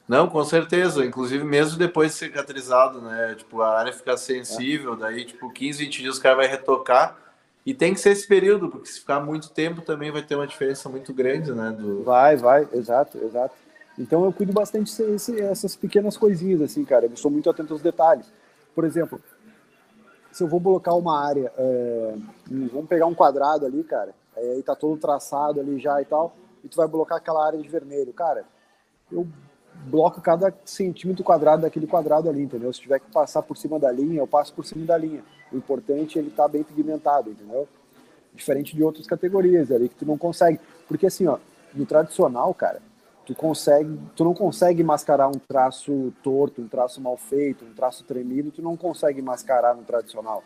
Não, 0.08 0.28
com 0.28 0.42
certeza. 0.44 1.04
Inclusive, 1.04 1.44
mesmo 1.44 1.78
depois 1.78 2.12
de 2.12 2.18
cicatrizado, 2.18 3.00
né? 3.00 3.34
Tipo, 3.36 3.60
a 3.62 3.78
área 3.78 3.92
fica 3.92 4.16
sensível, 4.16 4.94
é. 4.94 4.96
daí, 4.96 5.24
tipo, 5.24 5.50
15, 5.50 5.84
20 5.84 6.02
dias 6.02 6.18
o 6.18 6.22
cara 6.22 6.36
vai 6.36 6.46
retocar. 6.46 7.16
E 7.64 7.74
tem 7.74 7.92
que 7.92 8.00
ser 8.00 8.10
esse 8.10 8.28
período, 8.28 8.68
porque 8.68 8.86
se 8.86 9.00
ficar 9.00 9.18
muito 9.18 9.50
tempo 9.50 9.82
também 9.82 10.12
vai 10.12 10.22
ter 10.22 10.36
uma 10.36 10.46
diferença 10.46 10.88
muito 10.88 11.12
grande, 11.12 11.52
né? 11.52 11.72
Do... 11.72 12.04
Vai, 12.04 12.36
vai, 12.36 12.68
exato, 12.72 13.18
exato. 13.18 13.54
Então 13.98 14.24
eu 14.24 14.32
cuido 14.32 14.52
bastante 14.52 14.92
dessas 15.32 15.74
pequenas 15.74 16.16
coisinhas, 16.16 16.60
assim, 16.60 16.84
cara. 16.84 17.06
Eu 17.06 17.16
sou 17.16 17.30
muito 17.30 17.50
atento 17.50 17.72
aos 17.72 17.82
detalhes. 17.82 18.30
Por 18.72 18.84
exemplo, 18.84 19.20
se 20.36 20.42
eu 20.42 20.48
vou 20.48 20.60
blocar 20.60 20.94
uma 20.94 21.18
área, 21.18 21.50
é, 21.56 22.14
vamos 22.70 22.86
pegar 22.88 23.06
um 23.06 23.14
quadrado 23.14 23.64
ali, 23.64 23.82
cara, 23.82 24.14
aí 24.36 24.62
tá 24.62 24.74
todo 24.74 25.00
traçado 25.00 25.60
ali 25.60 25.80
já 25.80 26.02
e 26.02 26.04
tal, 26.04 26.36
e 26.62 26.68
tu 26.68 26.76
vai 26.76 26.86
blocar 26.86 27.16
aquela 27.16 27.42
área 27.46 27.58
de 27.58 27.66
vermelho, 27.66 28.12
cara, 28.12 28.44
eu 29.10 29.26
bloco 29.86 30.20
cada 30.20 30.52
centímetro 30.62 31.24
quadrado 31.24 31.62
daquele 31.62 31.86
quadrado 31.86 32.28
ali, 32.28 32.42
entendeu? 32.42 32.70
Se 32.70 32.82
tiver 32.82 32.98
que 32.98 33.10
passar 33.10 33.40
por 33.40 33.56
cima 33.56 33.78
da 33.78 33.90
linha, 33.90 34.18
eu 34.18 34.26
passo 34.26 34.52
por 34.52 34.66
cima 34.66 34.84
da 34.84 34.98
linha. 34.98 35.24
O 35.50 35.56
importante 35.56 36.18
é 36.18 36.20
ele 36.20 36.28
estar 36.28 36.42
tá 36.42 36.48
bem 36.50 36.62
pigmentado, 36.62 37.30
entendeu? 37.30 37.66
Diferente 38.34 38.76
de 38.76 38.84
outras 38.84 39.06
categorias 39.06 39.72
ali 39.72 39.88
que 39.88 39.94
tu 39.94 40.04
não 40.04 40.18
consegue, 40.18 40.60
porque 40.86 41.06
assim, 41.06 41.26
ó, 41.26 41.38
no 41.72 41.86
tradicional, 41.86 42.52
cara, 42.52 42.82
tu 43.26 43.34
consegue, 43.34 43.98
tu 44.14 44.24
não 44.24 44.32
consegue 44.32 44.84
mascarar 44.84 45.26
um 45.26 45.32
traço 45.32 46.12
torto, 46.22 46.62
um 46.62 46.68
traço 46.68 47.00
mal 47.00 47.16
feito, 47.16 47.64
um 47.64 47.74
traço 47.74 48.04
tremido, 48.04 48.52
tu 48.52 48.62
não 48.62 48.76
consegue 48.76 49.20
mascarar 49.20 49.74
no 49.74 49.82
tradicional, 49.82 50.44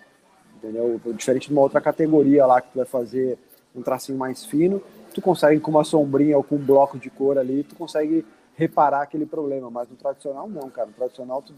entendeu? 0.56 0.98
Diferente 1.14 1.48
de 1.48 1.52
uma 1.52 1.60
outra 1.60 1.80
categoria 1.80 2.46
lá 2.46 2.60
que 2.60 2.70
tu 2.72 2.76
vai 2.76 2.86
fazer 2.86 3.38
um 3.76 3.82
tracinho 3.82 4.16
mais 4.16 4.46
fino, 4.46 4.82
tu 5.14 5.20
consegue 5.20 5.60
com 5.60 5.70
uma 5.70 5.84
sombrinha 5.84 6.38
ou 6.38 6.42
com 6.42 6.56
um 6.56 6.58
bloco 6.58 6.98
de 6.98 7.10
cor 7.10 7.36
ali, 7.38 7.62
tu 7.62 7.76
consegue 7.76 8.24
reparar 8.56 9.02
aquele 9.02 9.26
problema, 9.26 9.70
mas 9.70 9.88
no 9.88 9.96
tradicional 9.96 10.48
não, 10.48 10.70
cara, 10.70 10.86
no 10.86 10.94
tradicional 10.94 11.42
tu, 11.42 11.54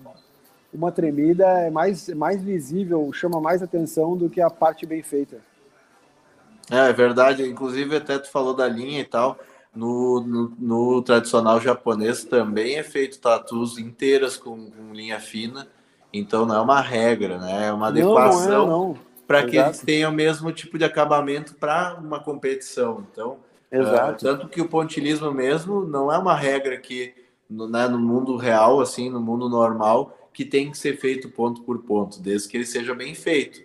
uma 0.74 0.90
tremida 0.90 1.46
é 1.60 1.70
mais, 1.70 2.08
mais 2.08 2.42
visível, 2.42 3.12
chama 3.12 3.40
mais 3.40 3.62
atenção 3.62 4.16
do 4.16 4.28
que 4.28 4.40
a 4.40 4.50
parte 4.50 4.86
bem 4.86 5.02
feita. 5.02 5.36
É, 6.70 6.88
é 6.88 6.92
verdade, 6.92 7.48
inclusive 7.48 7.96
até 7.96 8.18
tu 8.18 8.28
falou 8.28 8.54
da 8.54 8.66
linha 8.66 9.00
e 9.00 9.04
tal, 9.04 9.38
no, 9.74 10.20
no, 10.20 10.52
no, 10.58 11.02
tradicional 11.02 11.60
japonês 11.60 12.24
também 12.24 12.76
é 12.76 12.82
feito 12.82 13.18
tatus 13.18 13.78
inteiras 13.78 14.36
com, 14.36 14.70
com, 14.70 14.92
linha 14.92 15.18
fina, 15.18 15.66
então 16.12 16.44
não 16.44 16.56
é 16.56 16.60
uma 16.60 16.80
regra, 16.80 17.38
né? 17.38 17.68
É 17.68 17.72
uma 17.72 17.88
adequação 17.88 18.94
é, 18.94 19.22
para 19.26 19.46
que 19.46 19.56
eles 19.56 19.80
tenham 19.80 20.10
o 20.10 20.14
mesmo 20.14 20.52
tipo 20.52 20.76
de 20.76 20.84
acabamento 20.84 21.54
para 21.54 21.94
uma 21.94 22.20
competição. 22.20 23.06
Então, 23.10 23.38
uh, 23.72 24.14
tanto 24.20 24.48
que 24.48 24.60
o 24.60 24.68
pontilismo 24.68 25.32
mesmo 25.32 25.86
não 25.86 26.12
é 26.12 26.18
uma 26.18 26.34
regra 26.34 26.76
que 26.76 27.14
no, 27.48 27.66
né, 27.68 27.88
no 27.88 27.98
mundo 27.98 28.36
real, 28.36 28.80
assim, 28.80 29.08
no 29.08 29.20
mundo 29.20 29.48
normal, 29.48 30.16
que 30.32 30.44
tem 30.44 30.70
que 30.70 30.78
ser 30.78 30.98
feito 30.98 31.28
ponto 31.28 31.62
por 31.62 31.78
ponto, 31.80 32.20
desde 32.20 32.48
que 32.48 32.56
ele 32.56 32.66
seja 32.66 32.94
bem 32.94 33.14
feito. 33.14 33.60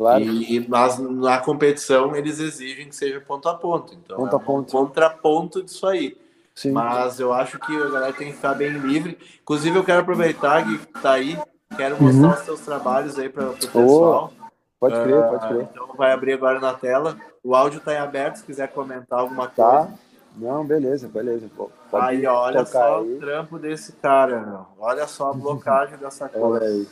Claro. 0.00 0.24
E, 0.24 0.66
mas 0.66 0.98
na 0.98 1.38
competição 1.40 2.16
eles 2.16 2.40
exigem 2.40 2.88
que 2.88 2.96
seja 2.96 3.20
ponto 3.20 3.46
a 3.50 3.54
ponto. 3.54 3.92
Então 3.92 4.16
Ponto 4.16 4.32
é 4.32 4.36
a 4.36 4.40
ponto. 4.42 4.68
um 4.78 4.80
contraponto 4.86 5.62
disso 5.62 5.86
aí. 5.86 6.16
Sim. 6.54 6.72
Mas 6.72 7.20
eu 7.20 7.34
acho 7.34 7.58
que 7.58 7.76
a 7.76 7.86
galera 7.90 8.12
tem 8.14 8.28
que 8.28 8.36
ficar 8.36 8.54
bem 8.54 8.70
livre. 8.78 9.18
Inclusive, 9.42 9.78
eu 9.78 9.84
quero 9.84 10.00
aproveitar 10.00 10.64
que 10.64 10.78
tá 11.02 11.12
aí. 11.12 11.38
Quero 11.76 12.02
mostrar 12.02 12.28
Uhum. 12.28 12.32
os 12.32 12.38
seus 12.40 12.60
trabalhos 12.60 13.18
aí 13.18 13.28
para 13.28 13.50
o 13.50 13.52
pessoal. 13.52 14.32
Pode 14.80 14.94
crer, 15.02 15.22
Ah, 15.22 15.28
pode 15.28 15.48
crer. 15.48 15.68
Então 15.70 15.86
vai 15.98 16.12
abrir 16.12 16.32
agora 16.32 16.58
na 16.58 16.72
tela. 16.72 17.18
O 17.44 17.54
áudio 17.54 17.76
está 17.78 17.92
em 17.92 17.98
aberto, 17.98 18.36
se 18.36 18.44
quiser 18.44 18.68
comentar 18.72 19.18
alguma 19.20 19.48
Tá. 19.48 19.80
coisa. 19.84 19.98
Não, 20.36 20.64
beleza, 20.64 21.08
beleza. 21.08 21.46
Pô, 21.54 21.70
Aí, 21.92 22.24
olha 22.26 22.64
só 22.64 23.00
aí. 23.00 23.16
o 23.16 23.18
trampo 23.18 23.58
desse 23.58 23.92
cara, 23.92 24.40
meu. 24.40 24.66
Olha 24.78 25.06
só 25.06 25.30
a 25.30 25.34
blocagem 25.34 25.98
dessa 25.98 26.24
Olha 26.24 26.32
coisa. 26.32 26.64
aí. 26.64 26.88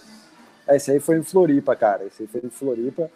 É, 0.68 0.76
esse 0.76 0.90
aí 0.90 1.00
foi 1.00 1.16
em 1.18 1.22
Floripa, 1.22 1.74
cara. 1.74 2.04
Esse 2.04 2.22
aí 2.22 2.28
foi 2.28 2.42
em 2.44 2.50
Floripa. 2.50 3.11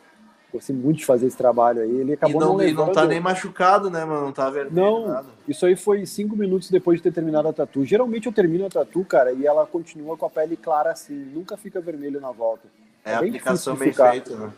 Gostei 0.52 0.74
muito 0.76 0.98
de 0.98 1.06
fazer 1.06 1.26
esse 1.26 1.36
trabalho 1.36 1.80
aí. 1.80 1.90
Ele 1.90 2.10
E 2.10 2.14
acabou 2.14 2.40
não, 2.40 2.56
não, 2.56 2.64
e 2.64 2.72
não 2.72 2.92
tá 2.92 3.06
nem 3.06 3.20
machucado, 3.20 3.88
né, 3.90 4.04
mano? 4.04 4.26
Não 4.26 4.32
tá 4.32 4.50
vermelho, 4.50 4.74
Não, 4.74 5.08
nada. 5.08 5.28
isso 5.48 5.64
aí 5.64 5.74
foi 5.76 6.04
cinco 6.04 6.36
minutos 6.36 6.70
depois 6.70 6.98
de 6.98 7.04
ter 7.04 7.12
terminado 7.12 7.48
a 7.48 7.52
tatu. 7.52 7.84
Geralmente 7.84 8.26
eu 8.26 8.32
termino 8.32 8.66
a 8.66 8.68
tatu, 8.68 9.02
cara, 9.04 9.32
e 9.32 9.46
ela 9.46 9.66
continua 9.66 10.16
com 10.16 10.26
a 10.26 10.30
pele 10.30 10.56
clara 10.56 10.90
assim, 10.90 11.14
nunca 11.14 11.56
fica 11.56 11.80
vermelho 11.80 12.20
na 12.20 12.30
volta. 12.30 12.68
É 13.04 13.14
a 13.14 13.20
bem 13.20 13.30
aplicação 13.30 13.76
bem 13.76 13.92
feita, 13.92 14.36
né? 14.36 14.52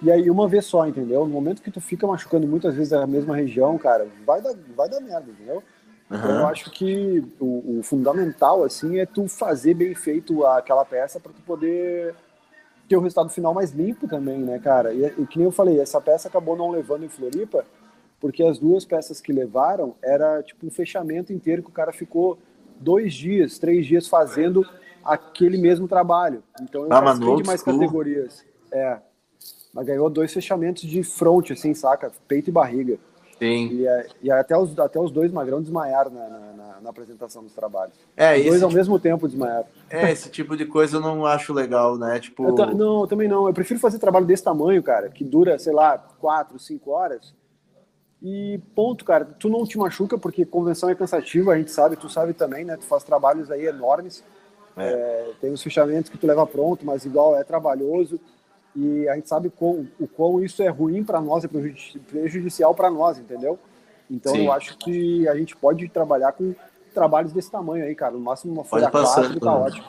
E 0.00 0.10
aí 0.10 0.30
uma 0.30 0.48
vez 0.48 0.64
só, 0.64 0.86
entendeu? 0.86 1.20
No 1.20 1.30
momento 1.30 1.62
que 1.62 1.70
tu 1.70 1.80
fica 1.80 2.06
machucando 2.06 2.46
muitas 2.46 2.74
vezes 2.74 2.92
a 2.92 3.06
mesma 3.06 3.36
região, 3.36 3.76
cara, 3.78 4.06
vai 4.24 4.40
dar, 4.40 4.54
vai 4.76 4.88
dar 4.88 5.00
merda, 5.00 5.30
entendeu? 5.30 5.62
Então 6.10 6.40
eu 6.40 6.46
acho 6.46 6.70
que 6.70 7.24
o, 7.40 7.78
o 7.78 7.82
fundamental, 7.82 8.62
assim, 8.64 8.98
é 8.98 9.06
tu 9.06 9.26
fazer 9.28 9.74
bem 9.74 9.94
feito 9.94 10.44
aquela 10.44 10.84
peça 10.84 11.18
para 11.18 11.32
tu 11.32 11.40
poder 11.42 12.14
ter 12.88 12.96
o 12.96 13.00
resultado 13.00 13.30
final 13.30 13.54
mais 13.54 13.70
limpo 13.72 14.06
também, 14.08 14.38
né, 14.38 14.58
cara? 14.58 14.92
E, 14.92 15.04
e 15.18 15.26
que 15.26 15.38
nem 15.38 15.46
eu 15.46 15.52
falei, 15.52 15.80
essa 15.80 16.00
peça 16.00 16.28
acabou 16.28 16.56
não 16.56 16.70
levando 16.70 17.04
em 17.04 17.08
Floripa, 17.08 17.64
porque 18.20 18.42
as 18.42 18.58
duas 18.58 18.84
peças 18.84 19.20
que 19.20 19.32
levaram 19.32 19.94
era 20.02 20.42
tipo 20.42 20.66
um 20.66 20.70
fechamento 20.70 21.32
inteiro 21.32 21.62
que 21.62 21.70
o 21.70 21.72
cara 21.72 21.92
ficou 21.92 22.38
dois 22.78 23.14
dias, 23.14 23.58
três 23.58 23.86
dias 23.86 24.06
fazendo 24.08 24.64
aquele 25.04 25.58
mesmo 25.58 25.88
trabalho. 25.88 26.42
Então 26.60 26.82
eu 26.82 26.92
Ah, 26.92 27.02
participei 27.02 27.36
de 27.36 27.46
mais 27.46 27.62
categorias. 27.62 28.44
É. 28.70 28.98
Mas 29.72 29.86
ganhou 29.86 30.10
dois 30.10 30.32
fechamentos 30.32 30.82
de 30.82 31.02
front, 31.02 31.50
assim, 31.50 31.74
saca? 31.74 32.12
Peito 32.28 32.50
e 32.50 32.52
barriga. 32.52 32.98
Sim. 33.42 33.70
E, 33.72 33.86
é- 33.88 34.06
e 34.22 34.30
até, 34.30 34.56
os, 34.56 34.78
até 34.78 35.00
os 35.00 35.10
dois 35.10 35.32
magrão 35.32 35.60
desmaiaram 35.60 36.12
na, 36.12 36.28
na, 36.28 36.80
na- 36.80 36.90
apresentação 36.90 37.42
dos 37.42 37.52
trabalhos. 37.52 37.94
É, 38.16 38.36
Os 38.36 38.42
dois 38.44 38.54
esse, 38.56 38.64
ao 38.64 38.70
mesmo 38.70 38.98
tempo 39.00 39.26
desmaiaram. 39.26 39.66
é, 39.90 40.10
esse 40.12 40.28
tipo 40.30 40.56
de 40.56 40.64
coisa 40.66 40.96
eu 40.96 41.00
não 41.00 41.26
acho 41.26 41.52
legal, 41.52 41.96
né? 41.96 42.20
Tipo, 42.20 42.46
Eu 42.46 42.54
ta- 42.54 42.72
não, 42.74 43.00
eu 43.02 43.06
também 43.08 43.26
não. 43.26 43.48
Eu 43.48 43.54
prefiro 43.54 43.80
fazer 43.80 43.98
trabalho 43.98 44.26
desse 44.26 44.44
tamanho, 44.44 44.80
cara, 44.82 45.08
que 45.08 45.24
dura, 45.24 45.58
sei 45.58 45.72
lá, 45.72 45.96
quatro, 45.98 46.56
cinco 46.58 46.90
horas. 46.90 47.34
E 48.22 48.60
ponto, 48.76 49.04
cara. 49.04 49.24
Tu 49.24 49.48
não 49.48 49.64
te 49.64 49.76
machuca, 49.78 50.16
porque 50.18 50.44
convenção 50.44 50.88
é 50.88 50.94
cansativa, 50.94 51.52
a 51.52 51.56
gente 51.58 51.70
sabe, 51.72 51.96
tu 51.96 52.08
sabe 52.08 52.32
também, 52.32 52.64
né? 52.64 52.76
Tu 52.76 52.84
faz 52.84 53.02
trabalhos 53.02 53.50
aí 53.50 53.66
enormes. 53.66 54.22
É, 54.76 55.30
tem 55.40 55.52
os 55.52 55.62
fechamentos 55.62 56.10
que 56.10 56.18
tu 56.18 56.26
leva 56.26 56.46
pronto, 56.46 56.84
mas 56.86 57.04
igual 57.04 57.36
é 57.36 57.42
trabalhoso. 57.42 58.20
E 58.74 59.08
a 59.08 59.14
gente 59.16 59.28
sabe 59.28 59.50
quão- 59.50 59.86
o 60.00 60.06
quão 60.08 60.42
isso 60.42 60.62
é 60.62 60.68
ruim 60.68 61.04
para 61.04 61.20
nós, 61.20 61.44
é 61.44 61.48
prejudici- 61.48 61.98
prejudicial 61.98 62.74
para 62.74 62.90
nós, 62.90 63.18
entendeu? 63.18 63.58
Então 64.10 64.32
Sim. 64.32 64.46
eu 64.46 64.52
acho 64.52 64.76
que 64.78 65.26
a 65.28 65.34
gente 65.36 65.54
pode 65.56 65.88
trabalhar 65.88 66.32
com 66.32 66.54
trabalhos 66.94 67.32
desse 67.32 67.50
tamanho 67.50 67.84
aí, 67.84 67.94
cara. 67.94 68.12
No 68.12 68.20
máximo 68.20 68.52
uma 68.52 68.64
folha 68.64 68.90
passando, 68.90 69.38
4 69.38 69.40
tá 69.40 69.54
ótimo. 69.54 69.84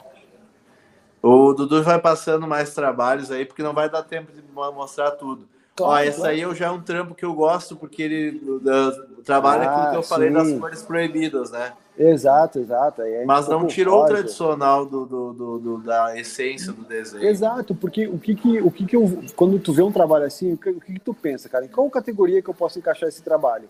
o 1.22 1.52
Dudu 1.54 1.82
vai 1.82 1.98
passando 1.98 2.46
mais 2.46 2.74
trabalhos 2.74 3.30
aí, 3.30 3.46
porque 3.46 3.62
não 3.62 3.72
vai 3.72 3.88
dar 3.88 4.02
tempo 4.02 4.30
de 4.32 4.42
mo- 4.52 4.72
mostrar 4.72 5.12
tudo. 5.12 5.48
Ó, 5.80 5.86
Claro, 5.86 6.06
esse 6.08 6.16
claro. 6.18 6.32
aí 6.32 6.40
eu 6.40 6.54
já 6.54 6.66
é 6.66 6.70
um 6.70 6.80
trampo 6.80 7.14
que 7.14 7.24
eu 7.24 7.34
gosto, 7.34 7.74
porque 7.76 8.02
ele 8.02 8.38
uh, 8.48 9.22
trabalha 9.24 9.64
aquilo 9.64 9.88
que 9.90 9.96
eu 9.96 10.00
Ah, 10.00 10.02
falei 10.04 10.30
das 10.30 10.48
sim. 10.48 10.60
cores 10.60 10.82
proibidas, 10.82 11.50
né? 11.50 11.72
Exato, 11.98 12.58
exato. 12.60 13.02
Gente 13.02 13.26
Mas 13.26 13.48
não 13.48 13.66
tirou 13.66 14.02
o 14.02 14.06
tradicional 14.06 14.84
do, 14.86 15.04
do, 15.06 15.32
do- 15.32 15.58
do- 15.58 15.78
da 15.78 16.16
essência 16.18 16.72
do 16.72 16.84
desenho. 16.84 17.24
Exato, 17.24 17.74
porque 17.74 18.06
o 18.06 18.18
que 18.18 18.34
que, 18.34 18.60
o 18.60 18.70
que 18.70 18.84
que 18.86 18.96
eu, 18.96 19.22
quando 19.36 19.58
tu 19.60 19.72
vê 19.72 19.82
um 19.82 19.92
trabalho 19.92 20.24
assim, 20.24 20.52
o 20.52 20.56
que, 20.56 20.70
o 20.70 20.80
que 20.80 20.92
que 20.94 21.00
tu 21.00 21.14
pensa, 21.14 21.48
cara? 21.48 21.64
Em 21.64 21.68
qual 21.68 21.88
categoria 21.90 22.42
que 22.42 22.48
eu 22.50 22.54
posso 22.54 22.78
encaixar 22.78 23.08
esse 23.08 23.22
trabalho? 23.22 23.68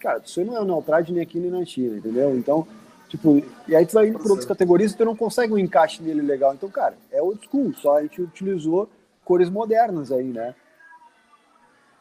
Cara, 0.00 0.22
isso 0.24 0.38
aí 0.40 0.46
não 0.46 0.56
é 0.56 0.64
no 0.64 0.74
Altrad, 0.74 1.08
nem 1.10 1.22
aqui, 1.22 1.38
nem 1.38 1.50
na 1.50 1.64
China, 1.64 1.96
entendeu? 1.96 2.36
Então, 2.36 2.66
tipo, 3.08 3.42
e 3.68 3.74
aí 3.76 3.84
tu 3.84 3.92
vai 3.94 4.08
indo 4.08 4.18
por 4.18 4.30
outras 4.30 4.46
categorias 4.46 4.92
e 4.92 4.96
tu 4.96 5.04
não 5.04 5.16
consegue 5.16 5.52
um 5.52 5.58
encaixe 5.58 6.02
nele 6.02 6.22
legal. 6.22 6.54
Então, 6.54 6.68
cara, 6.70 6.94
é 7.12 7.20
old 7.20 7.40
school, 7.44 7.72
só 7.74 7.98
a 7.98 8.02
gente 8.02 8.22
utilizou 8.22 8.88
cores 9.24 9.50
modernas 9.50 10.10
aí, 10.12 10.24
né? 10.24 10.54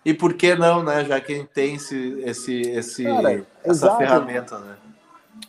E 0.10 0.14
por 0.16 0.34
que 0.34 0.56
não, 0.56 0.82
né? 0.82 1.06
Já 1.06 1.22
que 1.22 1.34
a 1.34 1.36
gente 1.36 1.50
tem 1.50 1.76
esse, 1.76 2.20
esse, 2.26 2.62
esse, 2.62 3.04
Cara, 3.04 3.46
essa 3.64 3.70
exato. 3.70 3.98
ferramenta, 4.00 4.58
né? 4.58 4.76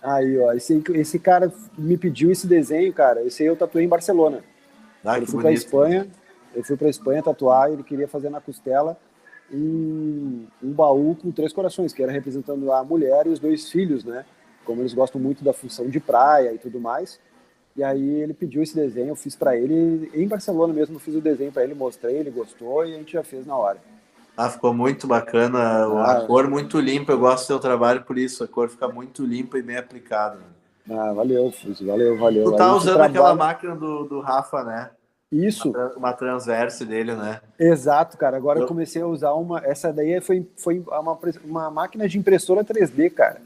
Aí, 0.02 0.38
ó, 0.38 0.52
esse, 0.52 0.82
esse 0.92 1.18
cara 1.18 1.50
me 1.78 1.96
pediu 1.96 2.30
esse 2.30 2.46
desenho, 2.46 2.92
cara, 2.92 3.22
esse 3.22 3.42
aí 3.42 3.48
eu 3.48 3.56
tatuei 3.56 3.86
em 3.86 3.88
Barcelona. 3.88 4.44
Ah, 5.02 5.18
eu 5.18 5.26
fui 5.26 5.40
para. 5.40 5.50
Espanha, 5.50 6.06
eu 6.54 6.62
fui 6.62 6.76
para 6.76 6.90
Espanha 6.90 7.22
tatuar, 7.22 7.72
ele 7.72 7.82
queria 7.82 8.06
fazer 8.06 8.28
na 8.28 8.38
costela 8.38 8.98
um, 9.50 10.44
um 10.62 10.72
baú 10.72 11.16
com 11.16 11.30
três 11.30 11.54
corações, 11.54 11.94
que 11.94 12.02
era 12.02 12.12
representando 12.12 12.70
a 12.70 12.84
mulher 12.84 13.26
e 13.26 13.30
os 13.30 13.38
dois 13.38 13.70
filhos, 13.70 14.04
né? 14.04 14.26
Como 14.66 14.82
eles 14.82 14.92
gostam 14.92 15.18
muito 15.18 15.42
da 15.42 15.54
função 15.54 15.88
de 15.88 15.98
praia 15.98 16.52
e 16.52 16.58
tudo 16.58 16.78
mais. 16.78 17.18
E 17.74 17.82
aí 17.82 18.20
ele 18.20 18.34
pediu 18.34 18.62
esse 18.62 18.74
desenho, 18.74 19.08
eu 19.08 19.16
fiz 19.16 19.34
para 19.34 19.56
ele 19.56 20.10
em 20.12 20.28
Barcelona 20.28 20.74
mesmo, 20.74 20.96
eu 20.96 21.00
fiz 21.00 21.14
o 21.14 21.20
desenho 21.20 21.50
para 21.50 21.64
ele, 21.64 21.72
mostrei, 21.72 22.18
ele 22.18 22.30
gostou 22.30 22.84
e 22.84 22.94
a 22.94 22.98
gente 22.98 23.14
já 23.14 23.22
fez 23.22 23.46
na 23.46 23.56
hora. 23.56 23.78
Ah, 24.36 24.48
ficou 24.48 24.72
muito 24.72 25.06
bacana. 25.06 25.58
A 25.58 26.12
Ah. 26.12 26.26
cor 26.26 26.48
muito 26.48 26.80
limpa. 26.80 27.12
Eu 27.12 27.18
gosto 27.18 27.44
do 27.44 27.46
seu 27.46 27.58
trabalho 27.58 28.02
por 28.02 28.16
isso. 28.16 28.42
A 28.42 28.48
cor 28.48 28.68
fica 28.68 28.88
muito 28.88 29.24
limpa 29.24 29.58
e 29.58 29.62
bem 29.62 29.76
aplicada. 29.76 30.36
né? 30.36 30.96
Ah, 30.98 31.12
valeu, 31.12 31.52
Fuso, 31.52 31.86
valeu, 31.86 32.16
valeu. 32.18 32.44
Tu 32.44 32.56
tá 32.56 32.64
a 32.66 32.74
usando 32.74 32.94
trabalha- 32.94 33.10
aquela 33.10 33.34
máquina 33.34 33.76
do, 33.76 34.04
do 34.04 34.20
Rafa, 34.20 34.64
né? 34.64 34.90
Isso, 35.30 35.72
Uma 35.96 36.12
transverse 36.12 36.84
dele, 36.84 37.14
né? 37.14 37.40
Exato, 37.56 38.16
cara. 38.18 38.36
Agora 38.36 38.58
eu 38.58 38.62
Eu- 38.62 38.68
comecei 38.68 39.00
a 39.00 39.06
usar 39.06 39.32
uma. 39.34 39.60
Essa 39.64 39.92
daí 39.92 40.20
foi, 40.20 40.44
foi 40.56 40.82
uma, 40.84 41.16
uma 41.44 41.70
máquina 41.70 42.08
de 42.08 42.18
impressora 42.18 42.64
3D, 42.64 43.10
cara. 43.10 43.40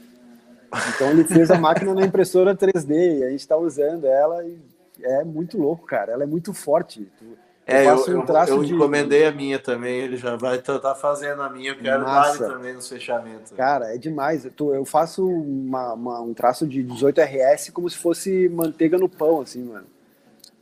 Então 0.95 1.11
ele 1.11 1.25
fez 1.25 1.51
a 1.51 1.59
máquina 1.59 1.93
na 1.95 2.03
impressora 2.07 2.55
3D 2.57 3.19
e 3.19 3.25
a 3.25 3.31
gente 3.31 3.47
tá 3.47 3.57
usando 3.57 4.07
ela 4.07 4.43
e 4.47 4.59
é 5.03 5.23
muito 5.25 5.59
louco, 5.59 5.85
cara. 5.87 6.13
Ela 6.13 6.23
é 6.23 6.27
muito 6.27 6.55
forte. 6.55 7.07
Tu- 7.19 7.37
É, 7.67 7.81
eu, 7.87 7.97
faço 7.97 8.11
um 8.11 8.21
eu, 8.21 8.27
traço 8.27 8.53
eu 8.53 8.65
de- 8.65 8.75
encomendei 8.75 9.25
a 9.27 9.33
minha 9.33 9.59
também. 9.59 10.01
Ele 10.01 10.17
já 10.17 10.37
vai 10.37 10.59
estar 10.59 10.79
tá 10.79 10.95
fazendo 10.95 11.43
a 11.43 11.49
minha. 11.49 11.71
Eu 11.71 11.79
quero 11.79 12.05
dar 12.05 12.37
também 12.37 12.75
nos 12.75 12.89
fechamentos. 12.89 13.53
Cara, 13.53 13.95
é 13.95 13.99
demais. 13.99 14.45
Eu, 14.45 14.53
eu 14.75 14.85
faço 14.85 15.27
uma- 15.27 15.95
uma- 15.95 16.21
um 16.21 16.35
traço 16.35 16.67
de 16.67 16.83
18 16.83 17.21
RS 17.21 17.71
como 17.71 17.89
se 17.89 17.97
fosse 17.97 18.49
manteiga 18.51 18.99
no 18.99 19.09
pão, 19.09 19.41
assim, 19.41 19.63
mano. 19.63 19.87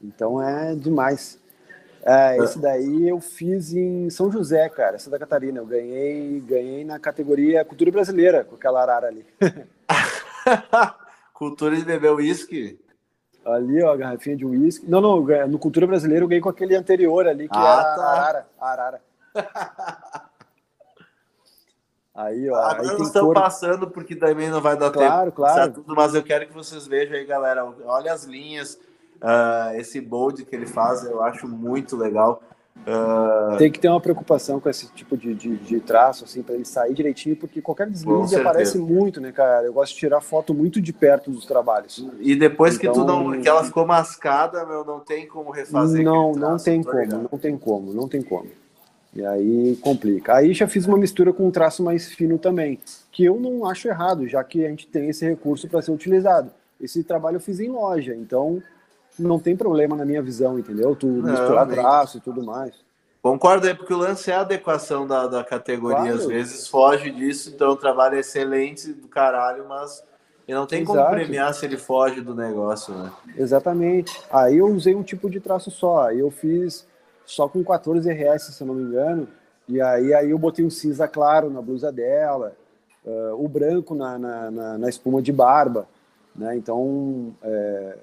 Então 0.02 0.40
é 0.42 0.74
demais. 0.74 1.40
É, 2.04 2.36
esse 2.38 2.58
daí 2.58 3.08
eu 3.08 3.20
fiz 3.20 3.72
em 3.72 4.10
São 4.10 4.30
José, 4.30 4.68
cara, 4.68 4.98
Santa 4.98 5.18
Catarina. 5.18 5.60
Eu 5.60 5.66
ganhei, 5.66 6.40
ganhei 6.40 6.84
na 6.84 6.98
categoria 6.98 7.64
cultura 7.64 7.90
brasileira 7.92 8.44
com 8.44 8.56
aquela 8.56 8.82
arara 8.82 9.06
ali. 9.08 9.24
Cultura 11.32 11.76
de 11.76 11.84
beber 11.84 12.12
uísque. 12.12 12.78
Ali, 13.44 13.82
ó, 13.82 13.92
a 13.92 13.96
garrafinha 13.96 14.36
de 14.36 14.44
uísque. 14.44 14.86
Não, 14.88 15.00
não, 15.00 15.22
ganhei- 15.24 15.46
no 15.46 15.58
Cultura 15.58 15.86
Brasileira 15.86 16.24
eu 16.24 16.28
ganhei 16.28 16.40
com 16.40 16.48
aquele 16.48 16.76
anterior 16.76 17.26
ali, 17.26 17.48
que 17.48 17.56
Ah, 17.56 17.72
era 17.72 17.82
tá. 17.96 18.02
a 18.02 18.12
Arara. 18.12 18.46
Arara. 18.60 19.00
Aí, 22.14 22.50
ó, 22.50 22.56
Agora 22.56 22.82
aí 22.82 22.96
tem 22.96 23.06
estamos 23.06 23.32
cor. 23.32 23.34
passando, 23.42 23.88
porque 23.90 24.14
também 24.14 24.50
não 24.50 24.60
vai 24.60 24.76
dar 24.76 24.90
Claro, 24.90 25.24
tempo. 25.30 25.36
claro. 25.36 25.54
Sabe 25.62 25.74
tudo, 25.74 25.94
mas 25.96 26.14
eu 26.14 26.22
quero 26.22 26.46
que 26.46 26.52
vocês 26.52 26.86
vejam 26.86 27.16
aí, 27.16 27.24
galera. 27.24 27.64
Olha 27.86 28.12
as 28.12 28.24
linhas. 28.24 28.78
ah, 29.24 29.70
esse 29.76 29.98
bold 30.00 30.44
que 30.44 30.54
ele 30.54 30.66
faz, 30.66 31.04
eu 31.04 31.22
acho 31.22 31.48
muito 31.48 31.96
legal. 31.96 32.42
Ah, 32.86 33.54
Tem 33.58 33.70
que 33.70 33.78
ter 33.78 33.88
uma 33.88 34.00
preocupação 34.00 34.58
com 34.58 34.68
esse 34.68 34.88
tipo 34.92 35.16
de, 35.16 35.34
de, 35.34 35.56
de 35.56 35.78
traço, 35.80 36.24
assim, 36.24 36.42
para 36.42 36.54
ele 36.56 36.64
sair 36.64 36.92
direitinho, 36.94 37.36
porque 37.36 37.62
qualquer 37.62 37.88
deslize 37.88 38.34
aparece 38.34 38.76
muito, 38.78 39.20
né, 39.20 39.30
cara? 39.30 39.66
Eu 39.66 39.72
gosto 39.72 39.92
de 39.92 40.00
tirar 40.00 40.20
foto 40.20 40.52
muito 40.52 40.80
de 40.80 40.92
perto 40.92 41.30
dos 41.30 41.46
trabalhos. 41.46 42.04
e 42.18 42.34
depois 42.34 42.76
que 42.76 42.88
tu 42.88 43.00
Então- 43.02 43.06
não, 43.30 43.40
que 43.40 43.48
ela 43.48 43.62
ficou 43.62 43.86
mascada, 43.86 44.64
meu, 44.66 44.84
não 44.84 44.98
tem 45.00 45.28
como 45.28 45.50
refazer. 45.52 46.04
não, 46.04 46.32
não 46.32 46.56
tem 46.56 46.82
tá 46.82 46.90
como, 46.90 47.02
ligado? 47.02 47.28
não 47.30 47.38
tem 47.38 47.56
como, 47.56 47.92
não 47.92 48.08
tem 48.08 48.22
como. 48.22 48.46
E 49.14 49.24
aí 49.24 49.76
complica. 49.82 50.34
Aí 50.36 50.54
já 50.54 50.66
fiz 50.66 50.86
uma 50.86 50.96
mistura 50.96 51.32
com 51.32 51.46
um 51.46 51.50
traço 51.50 51.82
mais 51.84 52.08
fino 52.12 52.38
também, 52.38 52.80
que 53.12 53.22
eu 53.24 53.38
não 53.38 53.66
acho 53.66 53.86
errado, 53.86 54.26
já 54.26 54.42
que 54.42 54.64
a 54.64 54.68
gente 54.70 54.86
tem 54.88 55.08
esse 55.10 55.24
recurso 55.28 55.68
para 55.68 55.82
ser 55.82 55.92
utilizado. 55.92 56.50
Esse 56.80 57.04
trabalho 57.04 57.36
eu 57.36 57.40
fiz 57.40 57.60
em 57.60 57.68
loja, 57.68 58.12
então 58.16 58.60
não 59.18 59.38
tem 59.38 59.56
problema 59.56 59.96
na 59.96 60.04
minha 60.04 60.22
visão, 60.22 60.58
entendeu? 60.58 60.94
Tu 60.96 61.06
misturar 61.06 61.66
nem- 61.66 61.76
traço 61.76 62.18
e 62.18 62.20
tudo 62.20 62.42
mais. 62.42 62.74
Concordo 63.22 63.66
aí, 63.68 63.74
porque 63.74 63.94
o 63.94 63.98
lance 63.98 64.30
é 64.30 64.34
a 64.34 64.40
adequação 64.40 65.06
da, 65.06 65.28
da 65.28 65.44
categoria. 65.44 65.96
Claro. 65.98 66.16
Às 66.16 66.26
vezes 66.26 66.66
foge 66.66 67.10
disso, 67.10 67.50
então 67.54 67.70
o 67.70 67.76
trabalho 67.76 68.16
é 68.16 68.20
excelente 68.20 68.92
do 68.92 69.06
caralho, 69.06 69.64
mas 69.68 70.02
e 70.46 70.52
não 70.52 70.66
tem 70.66 70.84
como 70.84 70.98
Exato. 70.98 71.14
premiar 71.14 71.54
se 71.54 71.64
ele 71.64 71.76
foge 71.76 72.20
do 72.20 72.34
negócio, 72.34 72.92
né? 72.94 73.12
Exatamente. 73.36 74.20
Aí 74.30 74.58
eu 74.58 74.66
usei 74.66 74.94
um 74.94 75.02
tipo 75.02 75.30
de 75.30 75.38
traço 75.40 75.70
só. 75.70 76.08
Aí 76.08 76.18
eu 76.18 76.30
fiz 76.30 76.86
só 77.24 77.48
com 77.48 77.62
14 77.62 78.12
reais, 78.12 78.42
se 78.42 78.60
eu 78.60 78.66
não 78.66 78.74
me 78.74 78.82
engano. 78.82 79.28
E 79.68 79.80
aí, 79.80 80.12
aí 80.12 80.30
eu 80.30 80.38
botei 80.38 80.64
um 80.64 80.70
cinza 80.70 81.06
claro 81.06 81.48
na 81.48 81.62
blusa 81.62 81.92
dela, 81.92 82.52
uh, 83.04 83.42
o 83.42 83.48
branco 83.48 83.94
na, 83.94 84.18
na, 84.18 84.50
na, 84.50 84.78
na, 84.78 84.88
espuma 84.88 85.22
de 85.22 85.32
barba, 85.32 85.86
né? 86.34 86.56
Então, 86.56 87.32
é, 87.40 87.98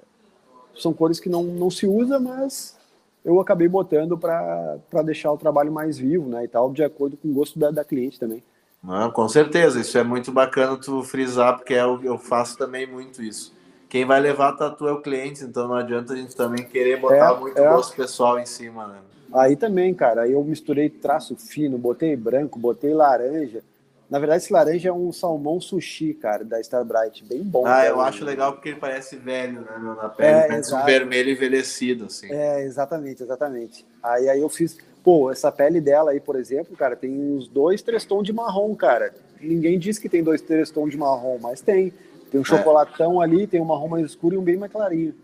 são 0.82 0.92
cores 0.92 1.20
que 1.20 1.28
não, 1.28 1.42
não 1.44 1.70
se 1.70 1.86
usa, 1.86 2.18
mas 2.18 2.76
eu 3.24 3.40
acabei 3.40 3.68
botando 3.68 4.16
para 4.16 5.02
deixar 5.04 5.32
o 5.32 5.38
trabalho 5.38 5.72
mais 5.72 5.98
vivo, 5.98 6.28
né? 6.28 6.44
E 6.44 6.48
tal, 6.48 6.72
de 6.72 6.82
acordo 6.82 7.16
com 7.16 7.28
o 7.28 7.32
gosto 7.32 7.58
da, 7.58 7.70
da 7.70 7.84
cliente 7.84 8.18
também. 8.18 8.42
Não, 8.82 9.10
com 9.10 9.28
certeza, 9.28 9.80
isso 9.80 9.98
é 9.98 10.02
muito 10.02 10.32
bacana 10.32 10.76
tu 10.76 11.02
frisar, 11.02 11.56
porque 11.56 11.74
eu, 11.74 12.02
eu 12.02 12.16
faço 12.16 12.56
também 12.56 12.86
muito 12.86 13.22
isso. 13.22 13.52
Quem 13.90 14.06
vai 14.06 14.20
levar 14.20 14.50
a 14.50 14.52
tatu 14.52 14.86
é 14.88 14.92
o 14.92 15.02
cliente, 15.02 15.44
então 15.44 15.68
não 15.68 15.74
adianta 15.74 16.14
a 16.14 16.16
gente 16.16 16.34
também 16.34 16.64
querer 16.64 16.98
botar 16.98 17.34
é, 17.34 17.38
muito 17.38 17.58
é. 17.58 17.68
gosto 17.68 17.94
pessoal 17.94 18.38
em 18.38 18.46
cima, 18.46 18.86
né? 18.86 18.98
Aí 19.32 19.54
também, 19.54 19.92
cara, 19.92 20.22
aí 20.22 20.32
eu 20.32 20.42
misturei 20.42 20.88
traço 20.88 21.36
fino, 21.36 21.76
botei 21.76 22.16
branco, 22.16 22.58
botei 22.58 22.94
laranja. 22.94 23.62
Na 24.10 24.18
verdade, 24.18 24.42
esse 24.42 24.52
laranja 24.52 24.88
é 24.88 24.92
um 24.92 25.12
salmão 25.12 25.60
sushi, 25.60 26.12
cara, 26.14 26.44
da 26.44 26.60
Starbright, 26.60 27.24
bem 27.24 27.44
bom. 27.44 27.64
Ah, 27.64 27.86
eu 27.86 28.00
acho 28.00 28.24
legal 28.24 28.54
porque 28.54 28.70
ele 28.70 28.80
parece 28.80 29.14
velho, 29.14 29.60
né, 29.60 29.78
na 29.78 30.08
pele, 30.08 30.30
é, 30.30 30.48
parece 30.48 30.74
um 30.74 30.84
vermelho 30.84 31.30
envelhecido, 31.30 32.06
assim. 32.06 32.26
É, 32.28 32.64
exatamente, 32.64 33.22
exatamente. 33.22 33.86
Aí, 34.02 34.28
aí 34.28 34.40
eu 34.40 34.48
fiz, 34.48 34.76
pô, 35.04 35.30
essa 35.30 35.52
pele 35.52 35.80
dela 35.80 36.10
aí, 36.10 36.18
por 36.18 36.34
exemplo, 36.34 36.76
cara, 36.76 36.96
tem 36.96 37.08
uns 37.08 37.46
dois, 37.46 37.82
três 37.82 38.04
tons 38.04 38.24
de 38.24 38.32
marrom, 38.32 38.74
cara. 38.74 39.14
Ninguém 39.40 39.78
diz 39.78 39.96
que 39.96 40.08
tem 40.08 40.24
dois, 40.24 40.42
três 40.42 40.72
tons 40.72 40.90
de 40.90 40.96
marrom, 40.96 41.38
mas 41.40 41.60
tem. 41.60 41.92
Tem 42.30 42.40
um 42.40 42.44
é. 42.44 42.46
chocolatão 42.46 43.20
ali, 43.20 43.46
tem 43.46 43.60
um 43.60 43.64
marrom 43.64 43.88
mais 43.88 44.06
escuro 44.06 44.34
e 44.34 44.38
um 44.38 44.42
bem 44.42 44.56
mais 44.56 44.70
clarinho. 44.70 45.14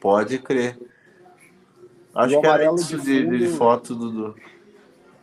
Pode 0.00 0.38
crer. 0.38 0.78
Acho 2.14 2.40
que 2.40 2.46
era 2.46 2.72
isso 2.74 2.98
de, 2.98 3.24
fundo, 3.24 3.38
de, 3.38 3.48
foto 3.48 3.94
do. 3.94 4.10
do... 4.10 4.36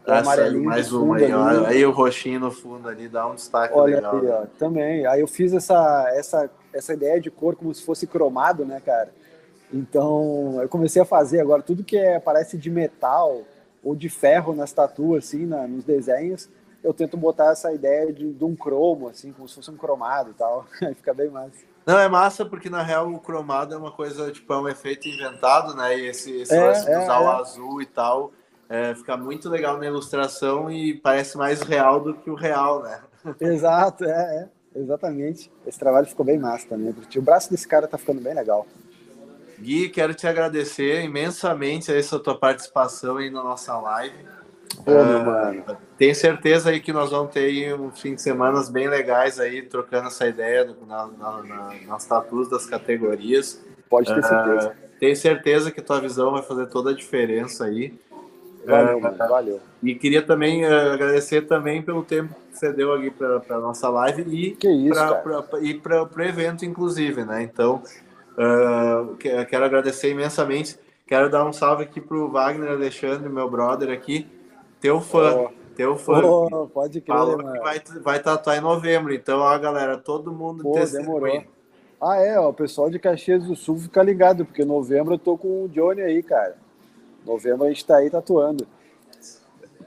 O 0.06 0.12
amarelinho 0.12 0.66
mais 0.66 0.92
uma 0.92 1.18
aí, 1.18 1.32
ali. 1.32 1.66
aí 1.68 1.86
o 1.86 1.92
roxinho 1.92 2.40
no 2.40 2.52
fundo 2.52 2.90
ali 2.90 3.08
dá 3.08 3.28
um 3.28 3.36
destaque 3.36 3.74
Olha 3.76 3.96
legal. 3.98 4.16
Aí, 4.18 4.28
ó, 4.28 4.46
também. 4.58 5.06
Aí 5.06 5.22
eu 5.22 5.28
fiz 5.28 5.54
essa, 5.54 6.10
essa, 6.16 6.50
essa 6.74 6.94
ideia 6.94 7.22
de 7.22 7.30
cor 7.30 7.56
como 7.56 7.74
se 7.74 7.84
fosse 7.84 8.08
cromado, 8.08 8.66
né, 8.66 8.82
cara? 8.84 9.10
Então 9.72 10.60
eu 10.62 10.68
comecei 10.68 11.02
a 11.02 11.06
fazer 11.06 11.40
agora 11.40 11.62
tudo 11.62 11.84
que 11.84 11.98
é, 11.98 12.20
parece 12.20 12.58
de 12.58 12.70
metal 12.70 13.44
ou 13.84 13.96
de 13.96 14.10
ferro 14.10 14.56
nas 14.56 14.72
tatuas, 14.72 15.26
assim, 15.26 15.46
na, 15.46 15.68
nos 15.68 15.84
desenhos. 15.84 16.50
Eu 16.84 16.94
tento 16.96 17.16
botar 17.16 17.52
essa 17.52 17.72
ideia 17.72 18.12
de, 18.12 18.34
de 18.34 18.44
um 18.44 18.56
cromo, 18.56 19.08
assim, 19.08 19.32
como 19.32 19.48
se 19.48 19.54
fosse 19.54 19.70
um 19.70 19.78
cromado 19.78 20.32
e 20.32 20.34
tal. 20.34 20.66
Aí 20.82 20.96
fica 20.96 21.14
bem 21.14 21.30
massa. 21.30 21.72
Não, 21.86 22.00
é 22.00 22.08
massa 22.08 22.44
porque 22.44 22.70
na 22.70 22.82
real 22.82 23.12
o 23.12 23.20
cromado 23.20 23.74
é 23.74 23.78
uma 23.78 23.92
coisa, 23.92 24.32
tipo, 24.32 24.52
é 24.52 24.58
um 24.58 24.68
efeito 24.68 25.08
inventado, 25.08 25.76
né? 25.76 25.98
E 25.98 26.08
esse, 26.08 26.42
esse 26.42 26.54
é, 26.54 26.64
lance 26.64 26.86
de 26.86 26.92
usar 26.92 27.16
é, 27.16 27.20
o 27.20 27.30
é. 27.30 27.42
azul 27.42 27.82
e 27.82 27.86
tal 27.86 28.32
é, 28.72 28.96
fica 28.96 29.18
muito 29.18 29.50
legal 29.50 29.78
na 29.78 29.86
ilustração 29.86 30.72
e 30.72 30.94
parece 30.94 31.38
mais 31.38 31.62
real 31.62 32.00
do 32.00 32.14
que 32.14 32.30
o 32.30 32.36
real, 32.36 32.82
né? 32.82 33.02
Exato, 33.42 34.06
é, 34.06 34.48
é 34.74 34.80
exatamente. 34.80 35.52
Esse 35.68 35.78
trabalho 35.78 36.08
ficou 36.08 36.26
bem 36.26 36.40
massa 36.40 36.70
também. 36.70 36.96
O 37.18 37.22
braço 37.22 37.52
desse 37.52 37.68
cara 37.68 37.86
tá 37.86 37.98
ficando 37.98 38.22
bem 38.22 38.34
legal. 38.34 38.66
Gui, 39.60 39.90
quero 39.90 40.14
te 40.14 40.26
agradecer 40.26 41.04
imensamente 41.04 41.94
essa 41.94 42.18
tua 42.18 42.40
participação 42.40 43.18
aí 43.18 43.30
na 43.30 43.44
nossa 43.44 43.78
live. 43.78 44.16
Pô, 44.86 44.92
uh, 44.92 45.26
mano. 45.26 45.78
Tenho 45.98 46.16
certeza 46.16 46.70
aí 46.70 46.80
que 46.80 46.94
nós 46.94 47.12
vamos 47.12 47.34
ter 47.34 47.78
um 47.78 47.92
fim 47.92 48.16
de 48.16 48.22
semana 48.22 48.64
bem 48.72 48.88
legais 48.88 49.38
aí, 49.38 49.64
trocando 49.64 50.08
essa 50.08 50.26
ideia 50.26 50.74
na, 50.88 51.08
na, 51.08 51.44
na, 51.44 51.74
nas 51.88 52.06
tatuas 52.06 52.50
das 52.50 52.66
categorias. 52.66 53.62
Pode 53.90 54.08
ter 54.08 54.24
certeza. 54.24 54.70
Uh, 54.70 54.98
tenho 54.98 55.16
certeza 55.18 55.72
que 55.72 55.82
tua 55.82 56.00
visão 56.00 56.32
vai 56.32 56.42
fazer 56.42 56.68
toda 56.68 56.92
a 56.92 56.96
diferença 56.96 57.66
aí. 57.66 58.00
Valeu, 58.66 59.00
mano, 59.00 59.18
valeu. 59.18 59.60
E 59.82 59.96
queria 59.96 60.22
também 60.22 60.66
uh, 60.66 60.92
agradecer 60.94 61.42
também 61.44 61.82
pelo 61.82 62.04
tempo 62.04 62.34
que 62.52 62.58
você 62.58 62.72
deu 62.72 62.94
aqui 62.94 63.10
para 63.10 63.42
a 63.50 63.60
nossa 63.60 63.90
live 63.90 64.24
e 65.62 65.74
para 65.74 66.04
o 66.04 66.22
evento, 66.22 66.66
inclusive, 66.66 67.24
né? 67.26 67.42
Então, 67.42 67.82
uh, 68.38 69.16
quero 69.18 69.66
agradecer 69.66 70.12
imensamente. 70.12 70.78
Quero 71.08 71.30
dar 71.30 71.46
um 71.46 71.52
salve 71.52 71.84
aqui 71.84 72.00
para 72.00 72.18
o 72.18 72.30
Wagner 72.30 72.72
Alexandre, 72.72 73.28
meu 73.28 73.50
brother 73.50 73.90
aqui, 73.90 74.28
teu 74.80 75.02
fã. 75.02 75.36
Oh. 75.36 75.62
Teu 75.76 75.98
fã. 75.98 76.22
Oh, 76.24 76.68
pode 76.68 77.02
crer, 77.02 77.18
Falou 77.18 77.38
mano. 77.38 77.54
que 77.54 77.60
vai, 77.60 77.82
vai 78.02 78.20
tatuar 78.20 78.58
em 78.58 78.62
novembro. 78.62 79.14
Então, 79.14 79.40
ó, 79.40 79.58
galera, 79.58 79.98
todo 79.98 80.32
mundo 80.32 80.64
Pô, 80.64 80.78
demorou. 80.80 81.44
Ah, 82.00 82.18
é, 82.18 82.40
ó, 82.40 82.50
o 82.50 82.54
pessoal 82.54 82.90
de 82.90 83.00
Caxias 83.00 83.44
do 83.46 83.56
Sul 83.56 83.78
fica 83.78 84.02
ligado, 84.04 84.46
porque 84.46 84.66
novembro 84.66 85.14
eu 85.14 85.20
tô 85.20 85.38
com 85.38 85.66
o 85.66 85.70
Johnny 85.70 86.02
aí, 86.02 86.22
cara. 86.22 86.56
Novembro 87.26 87.66
a 87.66 87.70
gente 87.70 87.86
tá 87.86 87.98
aí 87.98 88.10
tatuando. 88.10 88.68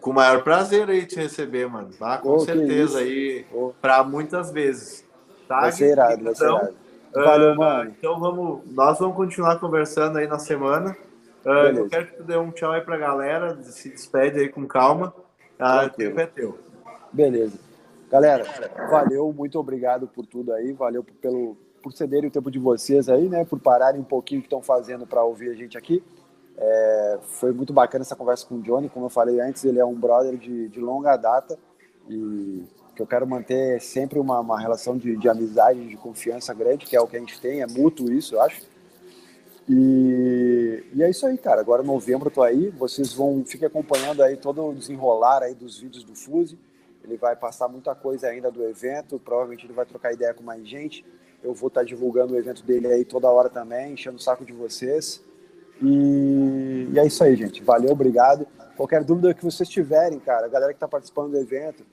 Com 0.01 0.11
o 0.11 0.14
maior 0.14 0.42
prazer 0.42 0.88
aí 0.88 1.07
te 1.07 1.16
receber, 1.16 1.66
mano. 1.68 1.90
Tá? 1.99 2.18
Com 2.18 2.35
oh, 2.35 2.40
certeza 2.40 2.99
aí, 2.99 3.47
oh. 3.53 3.73
para 3.81 4.05
muitas 4.05 4.51
vezes. 4.51 5.05
Tá? 5.49 5.62
Vai 5.62 5.73
ser 5.73 5.92
irado, 5.92 6.20
então, 6.20 6.25
vai 6.25 6.35
ser 6.35 6.44
irado. 6.44 6.85
Valeu, 7.14 7.53
uh, 7.53 7.57
mano. 7.57 7.94
Então 7.97 8.18
vamos, 8.18 8.61
nós 8.73 8.99
vamos 8.99 9.16
continuar 9.16 9.59
conversando 9.61 10.18
aí 10.18 10.27
na 10.27 10.38
semana. 10.38 10.97
Uh, 11.44 11.79
eu 11.79 11.88
quero 11.88 12.07
que 12.07 12.16
tu 12.16 12.25
dê 12.25 12.37
um 12.37 12.51
tchau 12.51 12.73
aí 12.73 12.81
pra 12.81 12.97
galera, 12.97 13.57
se 13.62 13.90
despede 13.90 14.40
aí 14.40 14.49
com 14.49 14.66
calma. 14.66 15.14
Ah, 15.59 15.85
o 15.85 15.90
tempo 15.90 16.18
é 16.18 16.27
teu. 16.27 16.59
Beleza. 17.12 17.59
Galera, 18.11 18.44
valeu, 18.90 19.33
muito 19.33 19.59
obrigado 19.59 20.07
por 20.07 20.27
tudo 20.27 20.53
aí, 20.53 20.73
valeu 20.73 21.05
pelo, 21.20 21.57
por 21.83 21.92
cederem 21.92 22.29
o 22.29 22.33
tempo 22.33 22.51
de 22.51 22.59
vocês 22.59 23.09
aí, 23.09 23.29
né, 23.29 23.44
por 23.44 23.59
pararem 23.59 24.01
um 24.01 24.05
pouquinho 24.05 24.40
que 24.40 24.47
estão 24.47 24.62
fazendo 24.62 25.07
para 25.07 25.23
ouvir 25.23 25.51
a 25.51 25.55
gente 25.55 25.77
aqui. 25.77 26.03
É, 26.57 27.19
foi 27.23 27.53
muito 27.53 27.73
bacana 27.73 28.03
essa 28.03 28.14
conversa 28.14 28.47
com 28.47 28.57
o 28.57 28.62
Johnny, 28.62 28.88
como 28.88 29.07
eu 29.07 29.11
falei 29.11 29.40
antes, 29.40 29.64
ele 29.64 29.79
é 29.79 29.85
um 29.85 29.95
brother 29.95 30.37
de, 30.37 30.69
de 30.69 30.81
longa 30.81 31.17
data 31.17 31.59
e 32.09 32.64
que 32.95 33.03
eu 33.03 33.07
quero 33.07 33.27
manter 33.27 33.81
sempre 33.81 34.19
uma, 34.19 34.40
uma 34.40 34.59
relação 34.59 34.97
de, 34.97 35.17
de, 35.17 35.29
amizade, 35.29 35.87
de 35.87 35.97
confiança 35.97 36.55
grande, 36.55 36.87
que 36.87 36.95
é 36.95 37.01
o 37.01 37.07
que 37.07 37.17
a 37.17 37.19
gente 37.19 37.40
tem, 37.40 37.61
é 37.61 37.67
mútuo 37.67 38.12
isso, 38.12 38.37
eu 38.37 38.40
acho. 38.40 38.62
E, 39.69 40.85
e 40.95 41.03
é 41.03 41.11
isso 41.11 41.27
aí, 41.27 41.37
cara. 41.37 41.61
Agora 41.61 41.83
novembro 41.83 42.29
eu 42.29 42.33
tô 42.33 42.43
aí, 42.43 42.69
vocês 42.71 43.12
vão 43.12 43.45
fiquem 43.45 43.67
acompanhando 43.67 44.23
aí 44.23 44.37
todo 44.37 44.64
o 44.64 44.75
desenrolar 44.75 45.43
aí 45.43 45.55
dos 45.55 45.79
vídeos 45.79 46.05
do 46.05 46.14
Fuse. 46.14 46.59
Ele 47.03 47.17
vai 47.17 47.35
passar 47.35 47.69
muita 47.69 47.95
coisa 47.95 48.29
ainda 48.29 48.51
do 48.51 48.62
evento, 48.62 49.19
provavelmente 49.19 49.67
ele 49.67 49.75
vai 49.75 49.85
trocar 49.85 50.12
ideia 50.12 50.33
com 50.33 50.43
mais 50.43 50.67
gente. 50.67 51.05
Eu 51.43 51.53
vou 51.53 51.69
estar 51.69 51.81
tá 51.81 51.87
divulgando 51.87 52.35
o 52.35 52.38
evento 52.38 52.62
dele 52.62 52.87
aí 52.87 53.05
toda 53.05 53.29
hora 53.29 53.49
também, 53.49 53.93
enchendo 53.93 54.17
o 54.17 54.21
saco 54.21 54.45
de 54.45 54.53
vocês. 54.53 55.23
E, 55.83 56.89
e, 56.93 56.99
é 56.99 57.07
isso 57.07 57.23
aí, 57.25 57.37
gente. 57.37 57.63
Valeu, 57.63 57.91
obrigado. 57.91 58.47
Qualquer 58.77 59.05
dúvida 59.05 59.35
que 59.35 59.45
vocês 59.45 59.69
tiverem, 59.69 60.19
cara, 60.19 60.47
a 60.47 60.49
galera 60.49 60.73
que 60.73 60.77
está 60.77 60.89
participando 60.89 61.31
do 61.31 61.39
evento, 61.39 61.85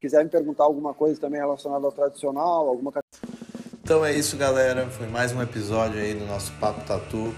quiser 0.00 0.24
me 0.24 0.30
perguntar 0.30 0.64
alguma 0.64 0.94
coisa 0.94 1.20
também 1.20 1.40
relacionada 1.40 1.84
ao 1.84 1.92
tradicional, 1.92 2.68
alguma 2.68 2.92
Então 3.82 4.04
é 4.04 4.12
isso, 4.12 4.36
galera. 4.36 4.86
Foi 4.86 5.06
mais 5.06 5.32
um 5.32 5.42
episódio 5.42 6.00
aí 6.00 6.14
do 6.14 6.26
nosso 6.26 6.52
Papo 6.54 6.80
Tatu. 6.86 7.34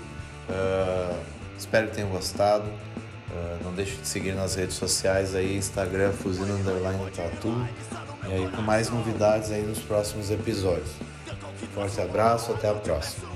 Uh, 0.49 1.19
espero 1.59 1.89
que 1.89 1.97
tenham 1.97 2.11
gostado. 2.11 2.65
Uh, 2.65 3.65
não 3.65 3.73
deixe 3.73 3.97
de 3.97 4.07
seguir 4.07 4.35
nas 4.35 4.55
redes 4.55 4.77
sociais 4.77 5.35
aí, 5.35 5.57
Instagram, 5.57 6.13
Fuzil 6.13 6.45
Underline 6.45 7.11
Tatu. 7.11 7.49
E 8.29 8.33
aí 8.33 8.49
com 8.51 8.63
mais 8.63 8.89
novidades 8.91 9.51
aí 9.51 9.63
nos 9.63 9.81
próximos 9.81 10.31
episódios. 10.31 10.91
Forte 11.75 12.01
abraço, 12.01 12.53
até 12.53 12.69
a 12.69 12.75
próxima. 12.75 13.32